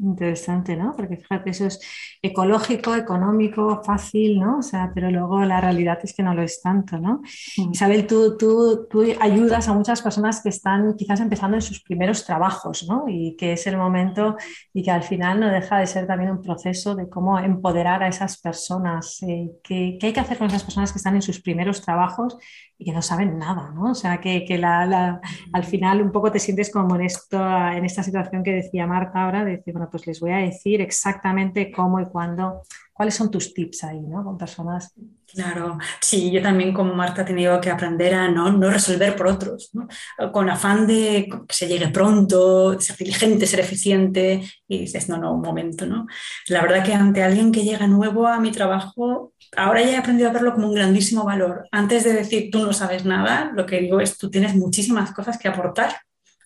[0.02, 0.94] Interesante, ¿no?
[0.96, 1.80] Porque fíjate, eso es
[2.20, 4.58] ecológico, económico, fácil, ¿no?
[4.58, 7.22] O sea, pero luego la realidad es que no lo es tanto, ¿no?
[7.56, 7.70] Mm.
[7.70, 12.24] Isabel, tú, tú, tú, ayudas a muchas personas que están quizás empezando en sus primeros
[12.24, 13.04] trabajos, ¿no?
[13.06, 14.36] Y que es el momento
[14.74, 18.08] y que al final no deja de ser también un proceso de cómo empoderar a
[18.08, 19.22] esas personas.
[19.22, 22.38] Eh, ¿qué, ¿qué, hay que hacer con esas personas que están en sus primeros trabajos
[22.82, 23.92] y que no saben nada, ¿no?
[23.92, 25.20] O sea, que, que la,
[25.52, 29.22] al final un poco te sientes como en, esto, en esta situación que decía Marta
[29.22, 32.62] ahora, de decir, bueno, pues les voy a decir exactamente cómo y cuándo,
[32.92, 34.22] cuáles son tus tips ahí, ¿no?
[34.22, 34.92] Con personas.
[35.26, 39.28] Claro, sí, yo también como Marta he tenido que aprender a no, no resolver por
[39.28, 39.88] otros, ¿no?
[40.30, 45.32] con afán de que se llegue pronto, ser diligente, ser eficiente, y dices, no, no,
[45.32, 46.06] un momento, ¿no?
[46.48, 50.28] La verdad que ante alguien que llega nuevo a mi trabajo, ahora ya he aprendido
[50.28, 51.66] a verlo como un grandísimo valor.
[51.72, 55.38] Antes de decir tú no sabes nada, lo que digo es tú tienes muchísimas cosas
[55.38, 55.96] que aportar.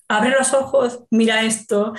[0.09, 1.92] Abre los ojos, mira esto,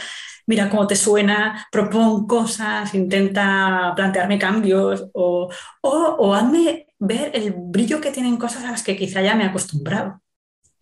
[0.48, 5.50] mira cómo te suena, propon cosas, intenta plantearme cambios o,
[5.82, 9.48] o, hazme ver el brillo que tienen cosas a las que quizá ya me he
[9.48, 10.22] acostumbrado.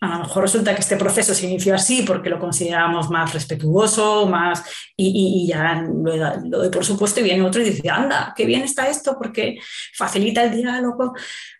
[0.01, 4.27] A lo mejor resulta que este proceso se inició así porque lo consideramos más respetuoso,
[4.27, 4.63] más
[4.95, 8.87] y, ya lo, doy por supuesto y viene otro y dice, anda, qué bien está
[8.87, 9.57] esto porque
[9.95, 11.13] facilita el diálogo.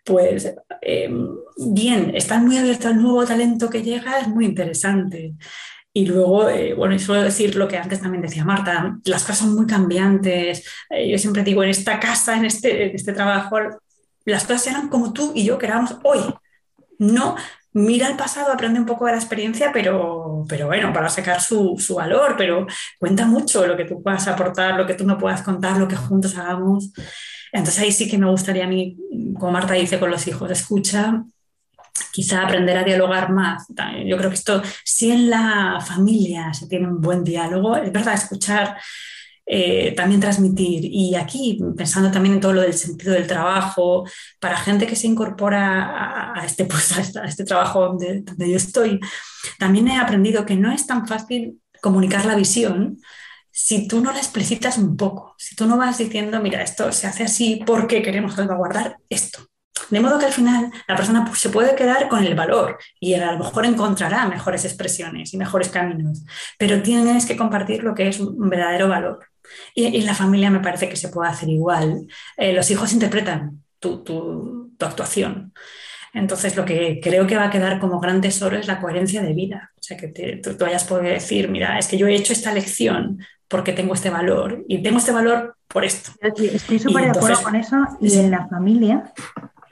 [0.04, 1.10] Pues eh,
[1.56, 5.34] bien, estar muy abierto al nuevo talento que llega es muy interesante.
[5.96, 9.38] Y luego, eh, bueno, y suelo decir lo que antes también decía Marta, las cosas
[9.38, 10.62] son muy cambiantes.
[10.90, 13.56] Eh, yo siempre digo, en esta casa, en este, este trabajo,
[14.26, 16.20] las cosas eran como tú y yo queramos hoy.
[16.98, 17.34] No,
[17.72, 21.76] mira el pasado, aprende un poco de la experiencia, pero, pero bueno, para sacar su,
[21.78, 22.66] su, valor, pero
[22.98, 25.96] cuenta mucho lo que tú puedas aportar, lo que tú no puedas contar, lo que
[25.96, 26.92] juntos hagamos.
[27.52, 28.98] Entonces ahí sí que me gustaría a mí,
[29.38, 31.24] como Marta dice con los hijos, escucha,
[32.12, 33.66] quizá aprender a dialogar más.
[34.04, 38.14] Yo creo que esto, si en la familia se tiene un buen diálogo, es verdad,
[38.14, 38.76] escuchar,
[39.44, 40.84] eh, también transmitir.
[40.84, 44.04] Y aquí, pensando también en todo lo del sentido del trabajo,
[44.40, 49.00] para gente que se incorpora a, este, pues, a, este trabajo donde, donde yo estoy,
[49.58, 52.98] también he aprendido que no es tan fácil comunicar la visión
[53.52, 57.06] si tú no la explicitas un poco, si tú no vas diciendo, mira, esto se
[57.06, 59.48] hace así porque queremos salvaguardar esto
[59.90, 63.32] De modo que al final la persona se puede quedar con el valor y a
[63.32, 66.24] lo mejor encontrará mejores expresiones y mejores caminos,
[66.58, 69.26] pero tienes que compartir lo que es un verdadero valor.
[69.74, 72.08] Y en la familia me parece que se puede hacer igual.
[72.36, 75.52] Eh, los hijos interpretan tu, tu, tu actuación.
[76.12, 79.34] Entonces, lo que creo que va a quedar como gran tesoro es la coherencia de
[79.34, 79.72] vida.
[79.78, 83.18] O sea, que tú, hayas podido decir, mira, es que yo he hecho esta lección
[83.48, 86.12] porque tengo este valor y tengo este valor por esto.
[86.22, 89.12] Estoy súper de acuerdo con eso y en la familia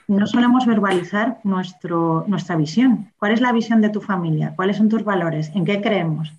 [0.09, 3.13] no solemos verbalizar nuestro, nuestra visión.
[3.19, 4.53] ¿Cuál es la visión de tu familia?
[4.57, 5.51] ¿Cuáles son tus valores?
[5.55, 6.33] ¿En qué creemos?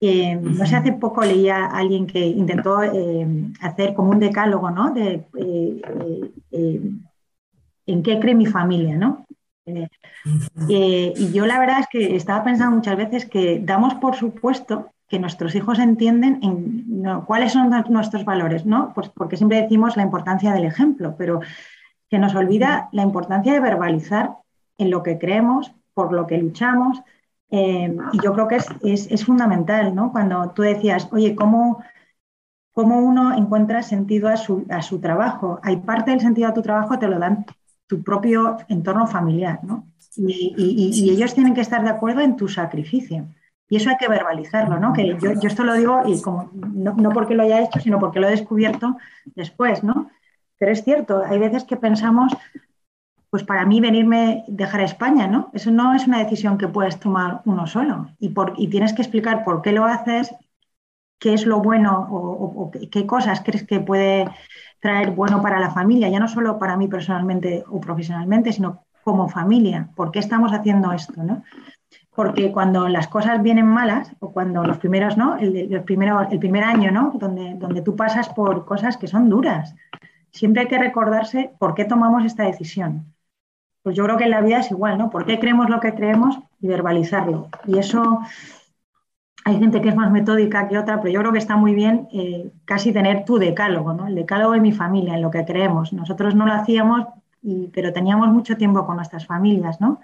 [0.00, 3.26] Eh, no sé, hace poco leía a alguien que intentó eh,
[3.60, 4.92] hacer como un decálogo, ¿no?
[4.92, 6.80] De, eh,
[7.86, 9.24] ¿En qué cree mi familia, no?
[10.66, 15.18] y yo la verdad es que estaba pensando muchas veces que damos por supuesto que
[15.18, 16.40] nuestros hijos entienden
[17.26, 18.92] cuáles son nuestros valores, ¿no?
[18.94, 21.40] Pues porque siempre decimos la importancia del ejemplo, pero
[22.10, 24.36] que nos olvida la importancia de verbalizar
[24.78, 27.00] en lo que creemos, por lo que luchamos.
[27.50, 30.12] Eh, y yo creo que es, fundamental, ¿no?
[30.12, 31.82] Cuando tú decías, oye, ¿cómo,
[32.72, 35.58] cómo uno encuentra sentido a su, a su, trabajo?
[35.62, 37.44] Hay parte del sentido a tu trabajo, te lo dan
[37.86, 39.86] tu propio entorno familiar, ¿no?
[40.16, 43.26] Y, ellos tienen que estar de acuerdo en tu sacrificio.
[43.70, 44.92] Y eso hay que verbalizarlo, ¿no?
[44.92, 48.26] Que yo, esto lo digo y como, no, porque lo haya hecho, sino porque lo
[48.26, 48.96] he descubierto
[49.34, 50.10] después, ¿no?
[50.58, 52.32] Pero es cierto, hay veces que pensamos,
[53.30, 55.50] pues para mí venirme, dejar a España, ¿no?
[55.52, 58.08] Eso no es una decisión que puedes tomar uno solo.
[58.18, 60.34] Y, por, y tienes que explicar por qué lo haces,
[61.18, 64.26] qué es lo bueno o qué cosas crees que puede
[64.80, 69.28] traer bueno para la familia, ya no solo para mí personalmente o profesionalmente, sino como
[69.28, 69.88] familia.
[69.96, 71.22] ¿Por qué estamos haciendo esto?
[71.22, 71.42] ¿no?
[72.14, 75.36] Porque cuando las cosas vienen malas, o cuando los primeros, ¿no?
[75.36, 77.12] El, el primer año, ¿no?
[77.14, 79.74] Donde, donde tú pasas por cosas que son duras,
[80.32, 83.14] siempre hay que recordarse por qué tomamos esta decisión.
[83.82, 85.10] Pues yo creo que en la vida es igual, ¿no?
[85.10, 87.48] ¿Por qué creemos lo que creemos y verbalizarlo?
[87.66, 88.20] Y eso
[89.44, 92.08] hay gente que es más metódica que otra, pero yo creo que está muy bien
[92.12, 94.06] eh, casi tener tu decálogo, ¿no?
[94.06, 95.92] El decálogo de mi familia, en lo que creemos.
[95.92, 97.06] Nosotros no lo hacíamos,
[97.72, 100.00] pero teníamos mucho tiempo con nuestras familias, ¿no?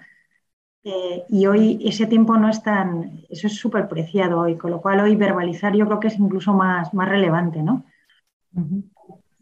[0.83, 4.81] Eh, y hoy ese tiempo no es tan, eso es súper preciado hoy, con lo
[4.81, 7.83] cual hoy verbalizar yo creo que es incluso más, más relevante, ¿no?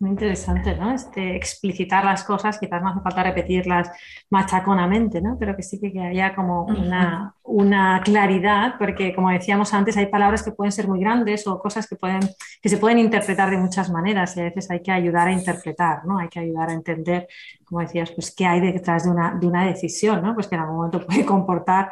[0.04, 0.93] Muy interesante, ¿no?
[0.93, 3.89] Este, explicitar las cosas, quizás no hace falta repetirlas
[4.30, 5.38] machaconamente, ¿no?
[5.39, 10.43] Pero que sí que, haya como una, una, claridad, porque como decíamos antes, hay palabras
[10.43, 12.20] que pueden ser muy grandes o cosas que, pueden,
[12.62, 16.06] que se pueden interpretar de muchas maneras y a veces hay que ayudar a interpretar,
[16.06, 16.20] ¿no?
[16.20, 17.30] Hay que ayudar a entender,
[17.74, 20.36] como decías, pues qué hay detrás de una, de una decisión, ¿no?
[20.36, 21.91] Pues que en algún momento puede comportar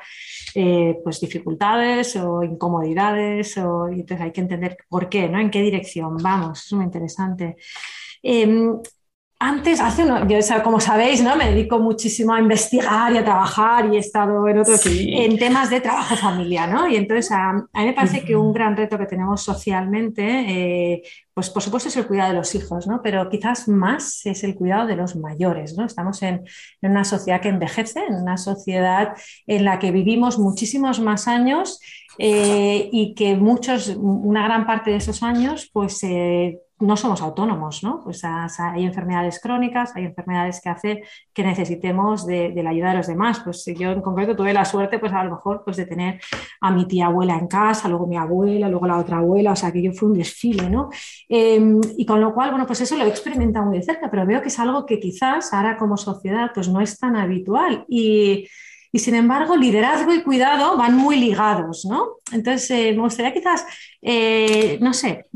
[0.53, 5.39] eh, pues dificultades o incomodidades o, entonces hay que entender por qué, ¿no?
[5.39, 7.57] En qué dirección vamos, es muy interesante.
[8.21, 8.79] Em,
[9.43, 11.35] antes, hace uno, yo como sabéis, ¿no?
[11.35, 15.71] me dedico muchísimo a investigar y a trabajar y he estado en otros en temas
[15.71, 16.87] de trabajo familiar, ¿no?
[16.87, 21.01] Y entonces a, mí me parece que un gran reto que tenemos socialmente, eh,
[21.33, 23.01] pues por supuesto es el cuidado de los hijos, ¿no?
[23.01, 25.85] Pero quizás más es el cuidado de los mayores, ¿no?
[25.85, 26.43] Estamos en,
[26.83, 29.13] una sociedad que envejece, en una sociedad
[29.47, 31.79] en la que vivimos muchísimos más años
[32.19, 37.83] eh, y que muchos, una gran parte de esos años, pues eh, no somos autónomos,
[37.83, 38.01] ¿no?
[38.03, 40.99] Pues hay enfermedades crónicas, hay enfermedades que hacen
[41.33, 43.39] que necesitemos de, la ayuda de los demás.
[43.43, 46.19] Pues yo en concreto tuve la suerte, pues a lo mejor, pues de tener
[46.59, 49.71] a mi tía abuela en casa, luego mi abuela, luego la otra abuela, o sea,
[49.71, 50.89] que yo fue un desfile, ¿no?
[51.29, 54.25] Em, y con lo cual, bueno, pues eso lo he experimentado muy de cerca, pero
[54.25, 57.85] veo que es algo que quizás ahora como sociedad, pues no es tan habitual.
[57.87, 58.47] Y,
[58.93, 62.17] sin embargo, liderazgo y cuidado van muy ligados, ¿no?
[62.33, 63.65] Entonces, eh, me gustaría quizás,
[64.01, 65.27] eh, no sé,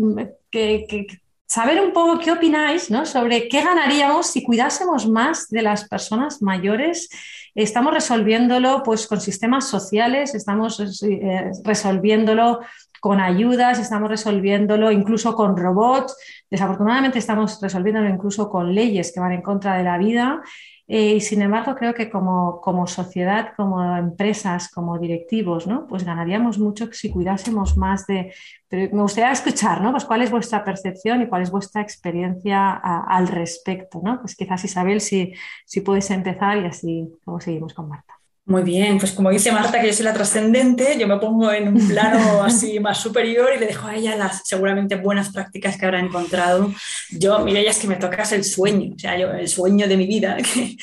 [0.51, 1.07] que, que,
[1.47, 7.09] saber un poco qué opináis sobre qué ganaríamos si cuidásemos más de las personas mayores.
[7.53, 12.59] Estamos resolviéndolo pues, con sistemas sociales, estamos eh, resolviéndolo
[12.99, 16.17] con ayudas, estamos resolviéndolo incluso con robots,
[16.49, 20.41] desafortunadamente estamos resolviéndolo incluso con leyes que van en contra de la vida.
[20.87, 25.87] Eh, y sin embargo, creo que como, como, sociedad, como empresas, como directivos, ¿no?
[25.87, 28.33] pues ganaríamos mucho si cuidásemos más de...
[28.67, 29.91] Pero me gustaría escuchar, ¿no?
[29.91, 34.19] Pues cuál es vuestra percepción y cuál es vuestra experiencia al respecto, ¿no?
[34.19, 35.33] Pues quizás Isabel, si,
[35.65, 38.24] si puedes empezar y así luego seguimos con Marta.
[38.47, 41.67] Muy bien, pues como dice Marta que yo soy la trascendente, yo me pongo en
[41.67, 45.85] un plano así más superior y le dejo a ella las seguramente buenas prácticas que
[45.85, 46.71] habrá encontrado.
[47.09, 49.97] Yo, mira, ya es que me tocas el sueño, o sea, yo, el sueño de
[49.97, 50.77] mi vida, que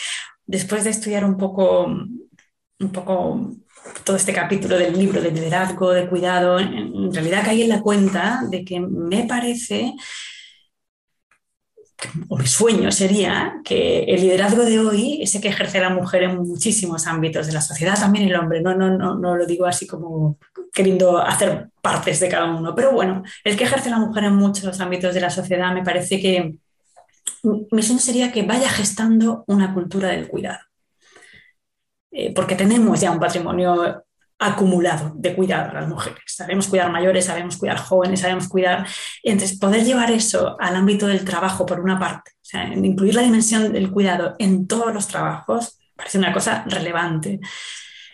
[0.44, 3.52] después de estudiar un poco, un poco
[4.02, 8.42] todo este capítulo del libro de liderazgo, de cuidado, en realidad caí en la cuenta
[8.50, 9.94] de que me parece
[12.28, 16.36] o mi sueño sería que el liderazgo de hoy, ese que ejerce la mujer en
[16.36, 19.86] muchísimos ámbitos de la sociedad, también el hombre, no, no, no, no lo digo así
[19.86, 20.38] como
[20.72, 24.80] queriendo hacer partes de cada uno, pero bueno, el que ejerce la mujer en muchos
[24.80, 26.58] ámbitos de la sociedad me parece que
[27.42, 30.60] mi sueño sería que vaya gestando una cultura del cuidado.
[32.10, 34.04] Eh, porque tenemos ya un patrimonio
[34.46, 36.20] acumulado de cuidado a las mujeres.
[36.26, 38.86] Sabemos cuidar mayores, sabemos cuidar jóvenes, sabemos cuidar.
[39.22, 43.22] Entonces, poder llevar eso al ámbito del trabajo, por una parte, o sea, incluir la
[43.22, 47.40] dimensión del cuidado en todos los trabajos, parece una cosa relevante.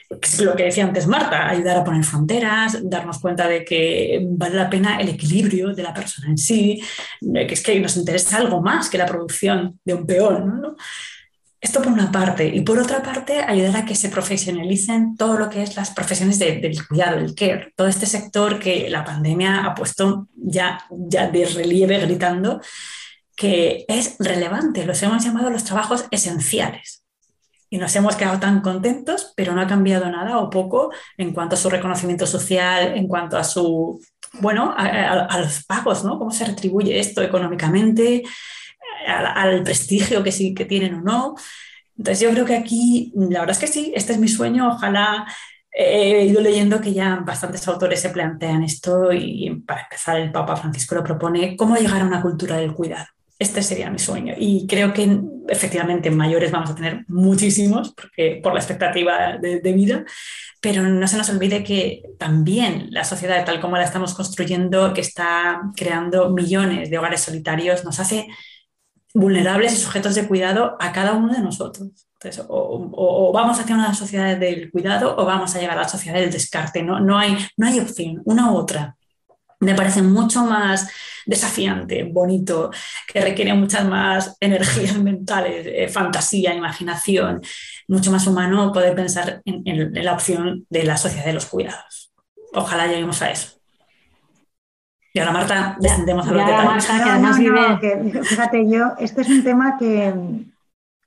[0.08, 4.56] Es lo que decía antes Marta, ayudar a poner fronteras, darnos cuenta de que vale
[4.56, 6.82] la pena el equilibrio de la persona en sí,
[7.20, 10.62] que es que nos interesa algo más que la producción de un peón.
[10.62, 10.76] ¿no?
[11.60, 12.46] Esto por una parte.
[12.46, 16.38] Y por otra parte, ayudar a que se profesionalicen todo lo que es las profesiones
[16.38, 21.46] del cuidado, el care, todo este sector que la pandemia ha puesto ya, ya de
[21.46, 22.60] relieve gritando,
[23.34, 24.84] que es relevante.
[24.84, 27.04] Los hemos llamado los trabajos esenciales.
[27.70, 31.54] Y nos hemos quedado tan contentos, pero no ha cambiado nada o poco en cuanto
[31.54, 34.00] a su reconocimiento social, en cuanto a su,
[34.40, 36.18] bueno, a, los pagos, ¿no?
[36.18, 38.22] ¿Cómo se retribuye esto económicamente?
[39.06, 41.34] Al, prestigio que sí que tienen o no.
[41.96, 45.26] Entonces yo creo que aquí, la verdad es que sí, este es mi sueño, ojalá
[45.72, 50.56] he ido leyendo que ya bastantes autores se plantean esto y para empezar el Papa
[50.56, 53.06] Francisco lo propone, cómo llegar a una cultura del cuidado.
[53.38, 58.52] Este sería mi sueño y creo que efectivamente mayores vamos a tener muchísimos porque, por
[58.52, 60.04] la expectativa de vida,
[60.60, 65.00] pero no se nos olvide que también la sociedad tal como la estamos construyendo, que
[65.00, 68.26] está creando millones de hogares solitarios, nos hace
[69.18, 71.88] vulnerables y sujetos de cuidado a cada uno de nosotros.
[72.48, 76.30] o, vamos hacia una sociedad del cuidado o vamos a llegar a la sociedad del
[76.30, 76.82] descarte.
[76.82, 78.96] No, no, hay, no hay opción, una u otra.
[79.60, 80.88] Me parece mucho más
[81.26, 82.70] desafiante, bonito,
[83.12, 87.40] que requiere muchas más energías mentales, eh, fantasía, imaginación,
[87.88, 92.12] mucho más humano poder pensar en la opción de la sociedad de los cuidados.
[92.54, 93.57] Ojalá lleguemos a eso.
[95.12, 96.86] Y ahora, Marta, descendemos a los detalles.
[96.86, 98.22] que además vive...
[98.22, 100.14] fíjate, yo, este es un tema que,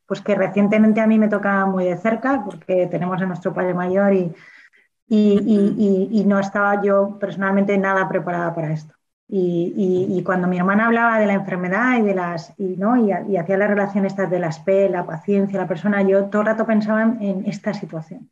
[0.05, 3.73] pues que recientemente a mí me toca muy de cerca, porque tenemos a nuestro padre
[3.73, 4.33] mayor y,
[5.07, 8.95] y, no estaba yo personalmente nada preparada para esto.
[9.27, 12.97] Y, cuando mi hermana hablaba de la enfermedad y de las y, ¿no?
[12.97, 16.47] y, hacía las relaciones estas de la SP, la paciencia, la persona, yo todo el
[16.47, 18.29] rato pensaba en esta situación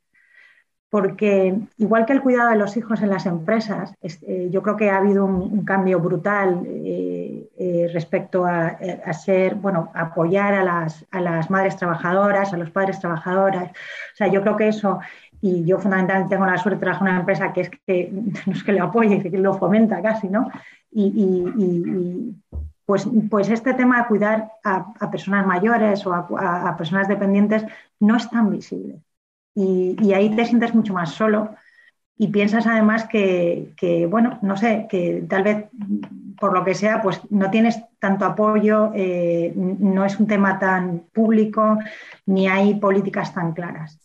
[0.90, 4.90] porque igual que el cuidado de los hijos en las empresas, eh, yo creo que
[4.90, 8.78] ha habido un, cambio brutal eh, eh, respecto a,
[9.14, 13.70] ser, bueno, apoyar a las, a las, madres trabajadoras, a los padres trabajadoras.
[13.70, 15.00] O sea, yo creo que eso,
[15.42, 18.10] y yo fundamentalmente tengo la suerte de trabajar en una empresa que es que
[18.48, 20.50] no es que lo apoye, que lo fomenta casi, ¿no?
[20.92, 22.36] Y,
[22.84, 27.64] pues, pues este tema de cuidar a, personas mayores o a personas dependientes
[28.00, 29.04] no es tan visible
[29.60, 31.56] y, ahí te sientes mucho más solo
[32.18, 35.66] y piensas además que, bueno, no sé, que tal vez
[36.40, 41.04] por lo que sea, pues no tienes tanto apoyo, eh, no es un tema tan
[41.14, 41.78] público,
[42.26, 44.00] ni hay políticas tan claras.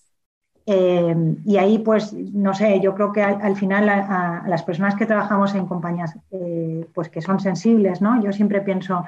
[0.67, 5.07] Eh, y ahí, pues, no sé, yo creo que al, final a, las personas que
[5.07, 8.23] trabajamos en compañías, eh, pues que son sensibles, ¿no?
[8.23, 9.05] Yo siempre pienso,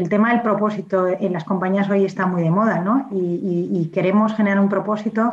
[0.00, 3.08] el tema del propósito en las compañías hoy está muy de moda, ¿no?
[3.12, 5.32] Y, queremos generar un propósito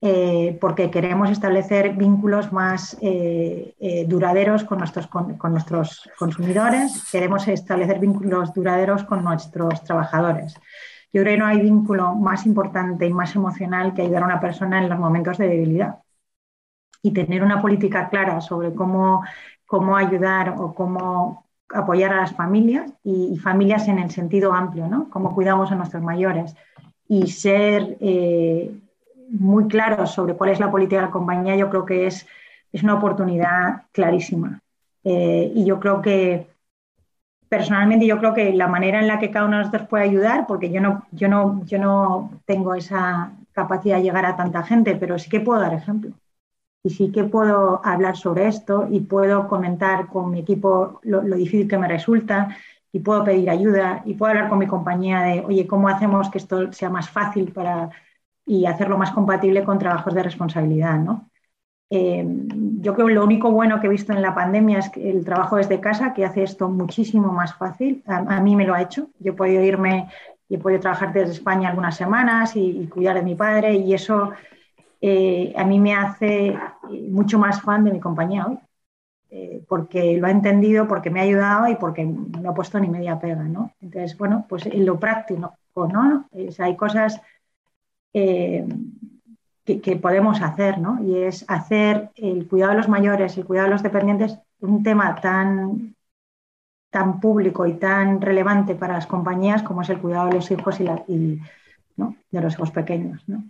[0.00, 7.48] eh, porque queremos establecer vínculos más eh, eh, duraderos con nuestros, con, nuestros consumidores, queremos
[7.48, 10.54] establecer vínculos duraderos con nuestros trabajadores.
[11.12, 14.40] Yo creo que no hay vínculo más importante y más emocional que ayudar a una
[14.40, 15.98] persona en los momentos de debilidad.
[17.02, 19.22] Y tener una política clara sobre cómo,
[19.66, 25.08] cómo ayudar o cómo, apoyar a las familias y, familias en el sentido amplio, ¿no?
[25.10, 26.54] Cómo cuidamos a nuestros mayores
[27.08, 28.70] y ser eh,
[29.30, 32.26] muy claros sobre cuál es la política de la compañía, yo creo que es,
[32.72, 34.60] es una oportunidad clarísima.
[35.04, 36.48] Eh, y yo creo que,
[37.48, 40.46] personalmente, yo creo que la manera en la que cada uno de nosotros puede ayudar,
[40.46, 44.96] porque yo no, yo no, yo no tengo esa capacidad de llegar a tanta gente,
[44.96, 46.12] pero sí que puedo dar ejemplo
[46.82, 51.68] y sí que puedo hablar sobre esto y puedo comentar con mi equipo lo, difícil
[51.68, 52.56] que me resulta
[52.92, 56.38] y puedo pedir ayuda y puedo hablar con mi compañía de, oye, ¿cómo hacemos que
[56.38, 57.90] esto sea más fácil para,
[58.46, 60.98] y hacerlo más compatible con trabajos de responsabilidad?
[60.98, 61.28] ¿no?
[61.90, 62.24] Eh,
[62.80, 65.56] yo creo que lo único bueno que he visto en la pandemia es el trabajo
[65.56, 68.02] desde casa, que hace esto muchísimo más fácil.
[68.06, 69.08] A, mí me lo ha hecho.
[69.18, 70.08] Yo he podido irme
[70.48, 73.92] y he podido trabajar desde España algunas semanas y, y cuidar de mi padre y
[73.92, 74.32] eso
[75.00, 76.58] eh, a mí me hace eh,
[77.10, 78.58] mucho más fan de mi compañía hoy.
[79.30, 82.88] eh, porque lo ha entendido, porque me ha ayudado y porque no ha puesto ni
[82.88, 83.72] media pega, ¿no?
[83.80, 86.28] Entonces, bueno, pues en lo práctico, ¿no?
[86.58, 87.20] hay cosas
[88.12, 88.66] que,
[90.00, 91.04] podemos hacer, ¿no?
[91.04, 95.14] Y es hacer el cuidado de los mayores, el cuidado de los dependientes, un tema
[95.20, 95.94] tan,
[96.90, 100.80] tan público y tan relevante para las compañías como es el cuidado de los hijos
[100.80, 101.38] y,
[102.30, 103.44] de los hijos pequeños, ¿no?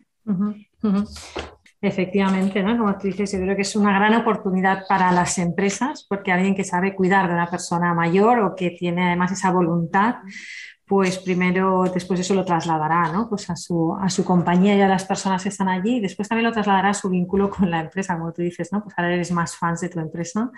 [1.80, 2.76] Efectivamente, ¿no?
[2.76, 6.56] Como tú dices, yo creo que es una gran oportunidad para las empresas, porque alguien
[6.56, 10.16] que sabe cuidar de una persona mayor o que tiene además esa voluntad,
[10.88, 13.28] pues primero, después eso lo trasladará ¿no?
[13.28, 16.28] pues a, su, a su compañía y a las personas que están allí y después
[16.28, 18.82] también lo trasladará a su vínculo con la empresa, como tú dices, ¿no?
[18.82, 20.50] pues ahora eres más fans de tu empresa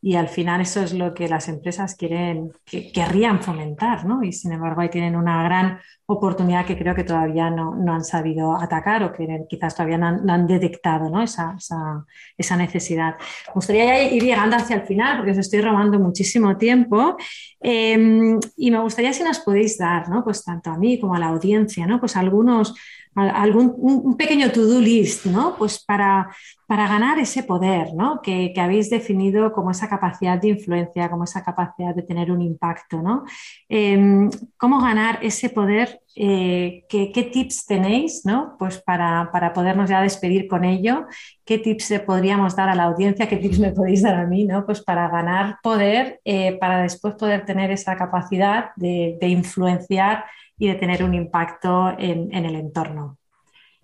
[0.00, 4.22] y al final eso es lo que las empresas quieren, que querrían fomentar ¿no?
[4.22, 8.04] y sin embargo ahí tienen una gran oportunidad que creo que todavía no, no han
[8.04, 11.22] sabido atacar o que quizás todavía no han, detectado ¿no?
[11.22, 12.04] Esa, esa,
[12.38, 13.16] esa, necesidad.
[13.48, 17.16] Me gustaría ir llegando hacia el final porque os estoy robando muchísimo tiempo
[17.60, 20.22] eh, y me gustaría si nos podéis dar, ¿no?
[20.22, 21.98] pues tanto a mí como a la audiencia, ¿no?
[21.98, 22.74] pues algunos
[23.16, 25.56] algún, un pequeño to-do list, ¿no?
[25.56, 26.28] Pues para,
[26.66, 28.20] para ganar ese poder, ¿no?
[28.22, 33.00] Que, habéis definido como esa capacidad de influencia, como esa capacidad de tener un impacto,
[33.02, 33.24] ¿no?
[33.68, 36.00] Em, ¿Cómo ganar ese poder?
[36.16, 38.56] Eh, ¿qué, tips tenéis, ¿no?
[38.58, 41.06] Pues para, podernos ya despedir con ello.
[41.44, 43.28] ¿Qué tips le podríamos dar a la audiencia?
[43.28, 44.66] ¿Qué tips me podéis dar a mí, ¿no?
[44.66, 50.24] Pues para ganar poder, eh, para después poder tener esa capacidad de influenciar
[50.58, 53.18] y de tener un impacto en, el entorno.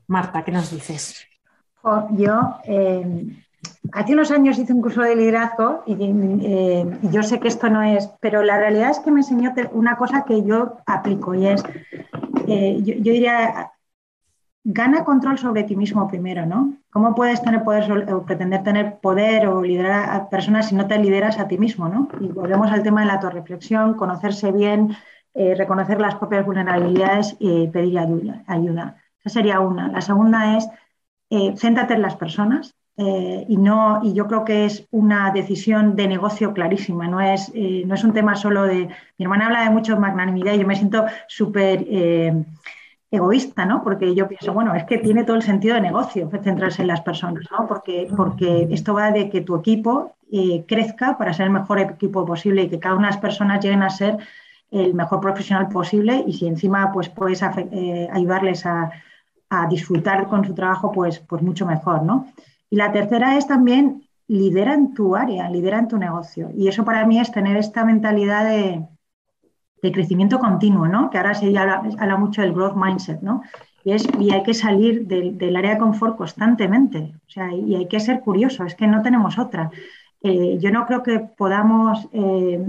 [0.07, 1.27] Marta, ¿qué nos dices?
[2.13, 3.27] Yo eh,
[3.93, 7.83] hace unos años hice un curso de liderazgo eh, y yo sé que esto no
[7.83, 11.63] es, pero la realidad es que me enseñó una cosa que yo aplico y es,
[12.47, 13.73] eh, yo, diría,
[14.65, 16.75] gana control sobre ti mismo primero, ¿no?
[16.91, 20.99] ¿Cómo puedes tener poder o pretender tener poder o liderar a personas si no te
[20.99, 22.09] lideras a ti mismo, ¿no?
[22.21, 24.95] Y volvemos al tema de la autorreflexión, conocerse bien,
[25.35, 29.89] reconocer las propias vulnerabilidades y pedir ayuda, Esa sería una.
[29.89, 30.69] La segunda es
[31.35, 35.97] eh, céntrate en las personas eh, y, no, y yo creo que es una decisión
[35.97, 37.09] de negocio clarísima.
[37.09, 38.89] No es, eh, no es un tema solo de...
[39.17, 41.87] Mi hermana habla de mucho magnanimidad y yo me siento súper
[43.11, 43.83] egoísta, ¿no?
[43.83, 47.01] Porque yo pienso, bueno, es que tiene todo el sentido de negocio centrarse en las
[47.01, 47.67] personas, ¿no?
[47.67, 50.17] Porque, porque esto va de que tu equipo
[50.69, 53.83] crezca para ser el mejor equipo posible y que cada una de las personas lleguen
[53.83, 54.19] a ser
[54.71, 58.91] el mejor profesional posible y si encima pues puedes eh, ayudarles a,
[59.69, 62.27] disfrutar con su trabajo, pues, pues mucho mejor, ¿no?
[62.71, 66.51] Y la tercera es también lidera en tu área, lidera en tu negocio.
[66.57, 68.87] Y eso para mí es tener esta mentalidad de,
[69.93, 71.11] crecimiento continuo, ¿no?
[71.11, 73.43] Que ahora se habla, mucho del growth mindset, ¿no?
[73.85, 77.15] Y, es, y hay que salir del, área de confort constantemente.
[77.27, 79.71] O sea, y hay que ser curioso, es que no tenemos otra.
[80.23, 82.65] Eh, yo no creo que podamos eh,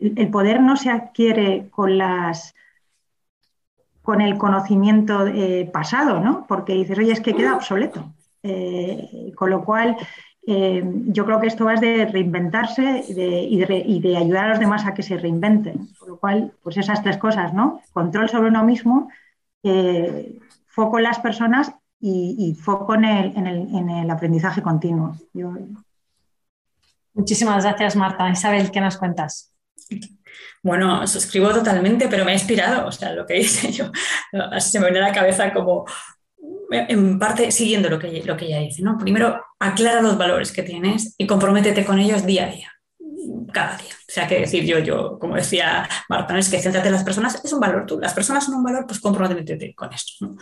[0.00, 2.54] el poder no se adquiere con las
[4.08, 6.46] con el conocimiento eh, pasado, ¿no?
[6.48, 8.10] Porque dices, oye, es que queda obsoleto.
[8.42, 9.98] Eh, con lo cual,
[10.46, 13.12] eh, yo creo que esto va de reinventarse y,
[14.00, 15.88] de, ayudar a los demás a que se reinventen.
[15.98, 17.82] Con lo cual, pues esas tres cosas, ¿no?
[17.92, 19.10] Control sobre uno mismo,
[20.68, 25.16] foco en las personas y, foco en el, aprendizaje continuo.
[27.12, 28.30] Muchísimas gracias, Marta.
[28.30, 29.52] Isabel, ¿qué nos cuentas?
[30.62, 33.90] Bueno, suscribo totalmente, pero me ha inspirado, o sea, lo que hice yo,
[34.58, 35.84] se me viene a la cabeza como,
[36.70, 38.98] en parte, siguiendo lo que, lo que ella dice, ¿no?
[38.98, 42.72] Primero, aclara los valores que tienes y comprométete con ellos día a día,
[43.52, 43.92] cada día.
[43.92, 47.40] O sea, que decir yo, yo, como decía Marta, es que céntrate en las personas,
[47.44, 50.36] es un valor tú, las personas son un valor, pues comprométete con esto, ¿no?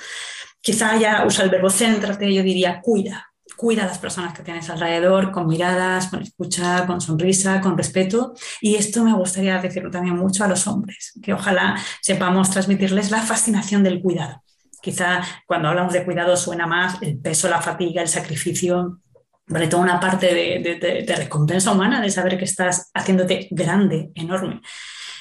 [0.61, 4.69] Quizá ya usa el verbo céntrate, yo diría cuida, cuida a las personas que tienes
[4.69, 8.35] alrededor con miradas, con escucha, con sonrisa, con respeto.
[8.61, 13.23] Y esto me gustaría decirlo también mucho a los hombres, que ojalá sepamos transmitirles la
[13.23, 14.43] fascinación del cuidado.
[14.81, 19.01] Quizá cuando hablamos de cuidado suena más el peso, la fatiga, el sacrificio,
[19.49, 24.61] sobre todo una parte de, recompensa humana, de saber que estás haciéndote grande, enorme.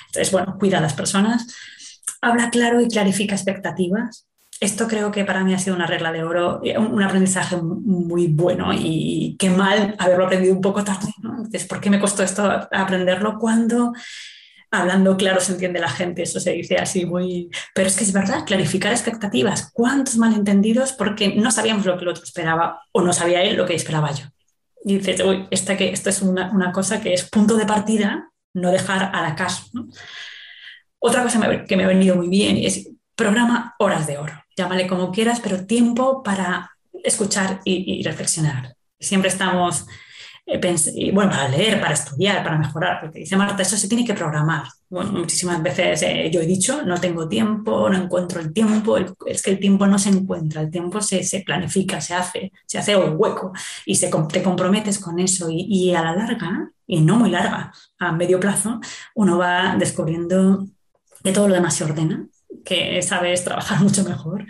[0.08, 1.48] Entonces, bueno, cuida a las personas,
[2.22, 4.28] habla claro y clarifica expectativas,
[4.60, 8.28] esto creo que para mí ha sido una regla de oro, eh, un, aprendizaje muy
[8.28, 11.10] bueno y qué mal haberlo aprendido un poco tarde.
[11.18, 13.94] Entonces, ¿por qué me costó esto aprenderlo cuando
[14.72, 16.24] hablando claro se entiende la gente?
[16.24, 17.50] Eso se dice así muy...
[17.74, 19.72] Pero es que es verdad, clarificar expectativas.
[19.74, 20.94] ¿Cuántos malentendidos?
[20.94, 24.12] Porque no sabíamos lo que el otro esperaba o no sabía él lo que esperaba
[24.12, 24.26] yo.
[24.86, 28.72] Y dices, uy, esta que, esto es una, cosa que es punto de partida, no
[28.72, 29.66] dejar al acaso.
[31.00, 35.12] Otra cosa que me ha venido muy bien es programa horas de oro llámale como
[35.12, 36.72] quieras, pero tiempo para
[37.04, 38.76] escuchar y, reflexionar.
[39.00, 39.86] Siempre estamos
[40.48, 44.14] eh, bueno, para leer, para estudiar, para mejorar, porque dice Marta, eso se tiene que
[44.14, 44.64] programar.
[44.90, 49.52] Muchísimas veces eh, yo he dicho, no tengo tiempo, no encuentro el tiempo, es que
[49.52, 53.16] el tiempo no se encuentra, el tiempo se, se planifica, se hace, se hace un
[53.18, 53.52] hueco
[53.86, 54.10] y te
[54.44, 58.80] comprometes con eso y, y a la larga, y no muy larga, a medio plazo,
[59.16, 60.68] uno va descubriendo
[61.24, 62.28] que todo lo demás se ordena,
[62.66, 64.46] que sabes trabajar mucho mejor,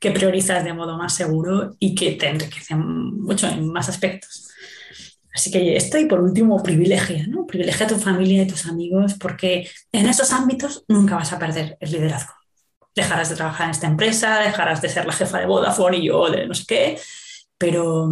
[0.00, 4.46] que priorizas de modo más seguro y que te enriquece mucho en más aspectos.
[5.34, 7.46] Así que esto y por último privilegia, ¿no?
[7.46, 11.76] Privilegia a tu familia y tus amigos porque en esos ámbitos nunca vas a perder
[11.78, 12.32] el liderazgo.
[12.94, 16.30] Dejarás de trabajar en esta empresa, dejarás de ser la jefa de Vodafone y yo
[16.30, 16.98] de no sé qué,
[17.58, 18.08] pero,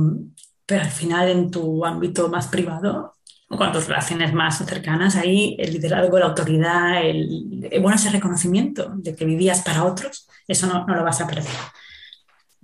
[0.67, 3.14] pero al final en tu ámbito más privado,
[3.49, 9.15] con tus relaciones más cercanas, ahí el liderazgo, la autoridad, el, bueno, ese reconocimiento de
[9.15, 11.45] que vivías para otros, eso no, no lo vas a perder.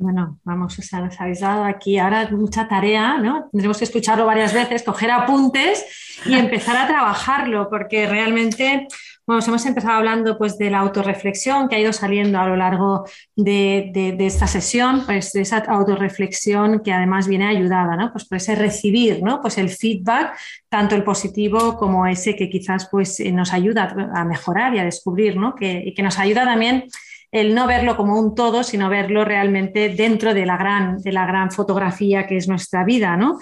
[0.01, 3.51] Bueno, vamos, o sea, nos habéis dado aquí ahora mucha tarea, ¿no?
[3.52, 5.85] Tendremos que escucharlo varias veces, coger apuntes
[6.24, 8.89] y empezar a trabajarlo, porque realmente,
[9.31, 13.05] bueno, hemos empezado hablando pues de la autorreflexión que ha ido saliendo a lo largo
[13.36, 18.11] de, esta sesión, pues de esa autorreflexión que además viene ayudada, ¿no?
[18.11, 19.40] Pues por ese recibir, ¿no?
[19.40, 20.36] Pues el feedback,
[20.69, 25.36] tanto el positivo como ese que quizás pues nos ayuda a mejorar y a descubrir,
[25.36, 25.55] ¿no?
[25.55, 26.86] Que, y que nos ayuda también
[27.31, 31.24] el no verlo como un todo, sino verlo realmente dentro de la gran, de la
[31.24, 33.39] gran fotografía que es nuestra vida, ¿no?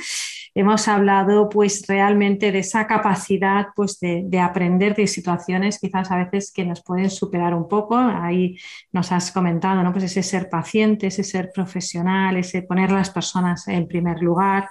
[0.54, 6.52] Hemos hablado pues realmente de esa capacidad pues de, aprender de situaciones quizás a veces
[6.52, 7.96] que nos pueden superar un poco.
[7.96, 8.58] Ahí
[8.92, 9.92] nos has comentado, ¿no?
[9.92, 14.68] Pues ese ser paciente, ese ser profesional, ese poner a las personas en primer lugar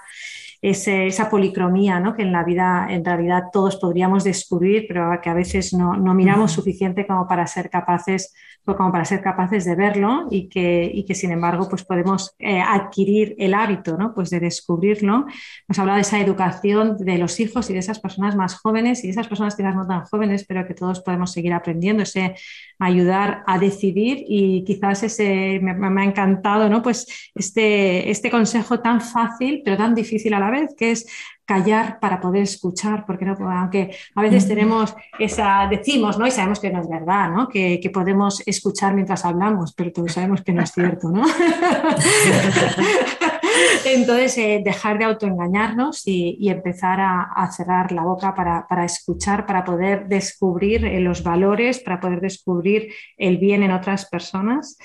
[0.60, 2.14] esa policromía ¿no?
[2.14, 6.52] que en la vida en realidad todos podríamos descubrir, pero que a veces no, miramos
[6.52, 8.34] suficiente como para ser capaces
[8.76, 12.60] como para ser capaces de verlo y que, y que sin embargo pues podemos eh,
[12.60, 14.14] adquirir el hábito ¿no?
[14.14, 15.26] pues de descubrirlo.
[15.68, 19.08] Hemos hablado de esa educación de los hijos y de esas personas más jóvenes y
[19.08, 22.34] de esas personas quizás no tan jóvenes, pero que todos podemos seguir aprendiendo, ese
[22.78, 26.82] ayudar a decidir y quizás ese me, me ha encantado ¿no?
[26.82, 31.06] pues este, este consejo tan fácil pero tan difícil a la vez, que es
[31.48, 36.26] callar para poder escuchar, porque no, aunque a veces tenemos esa, decimos, ¿no?
[36.26, 37.48] Y sabemos que no es verdad, ¿no?
[37.48, 41.24] Que, podemos escuchar mientras hablamos, pero todos sabemos que no es cierto, ¿no?
[43.86, 50.06] Entonces, eh, dejar de autoengañarnos y, empezar a, cerrar la boca para, escuchar, para poder
[50.06, 54.76] descubrir eh, los valores, para poder descubrir el bien en otras personas.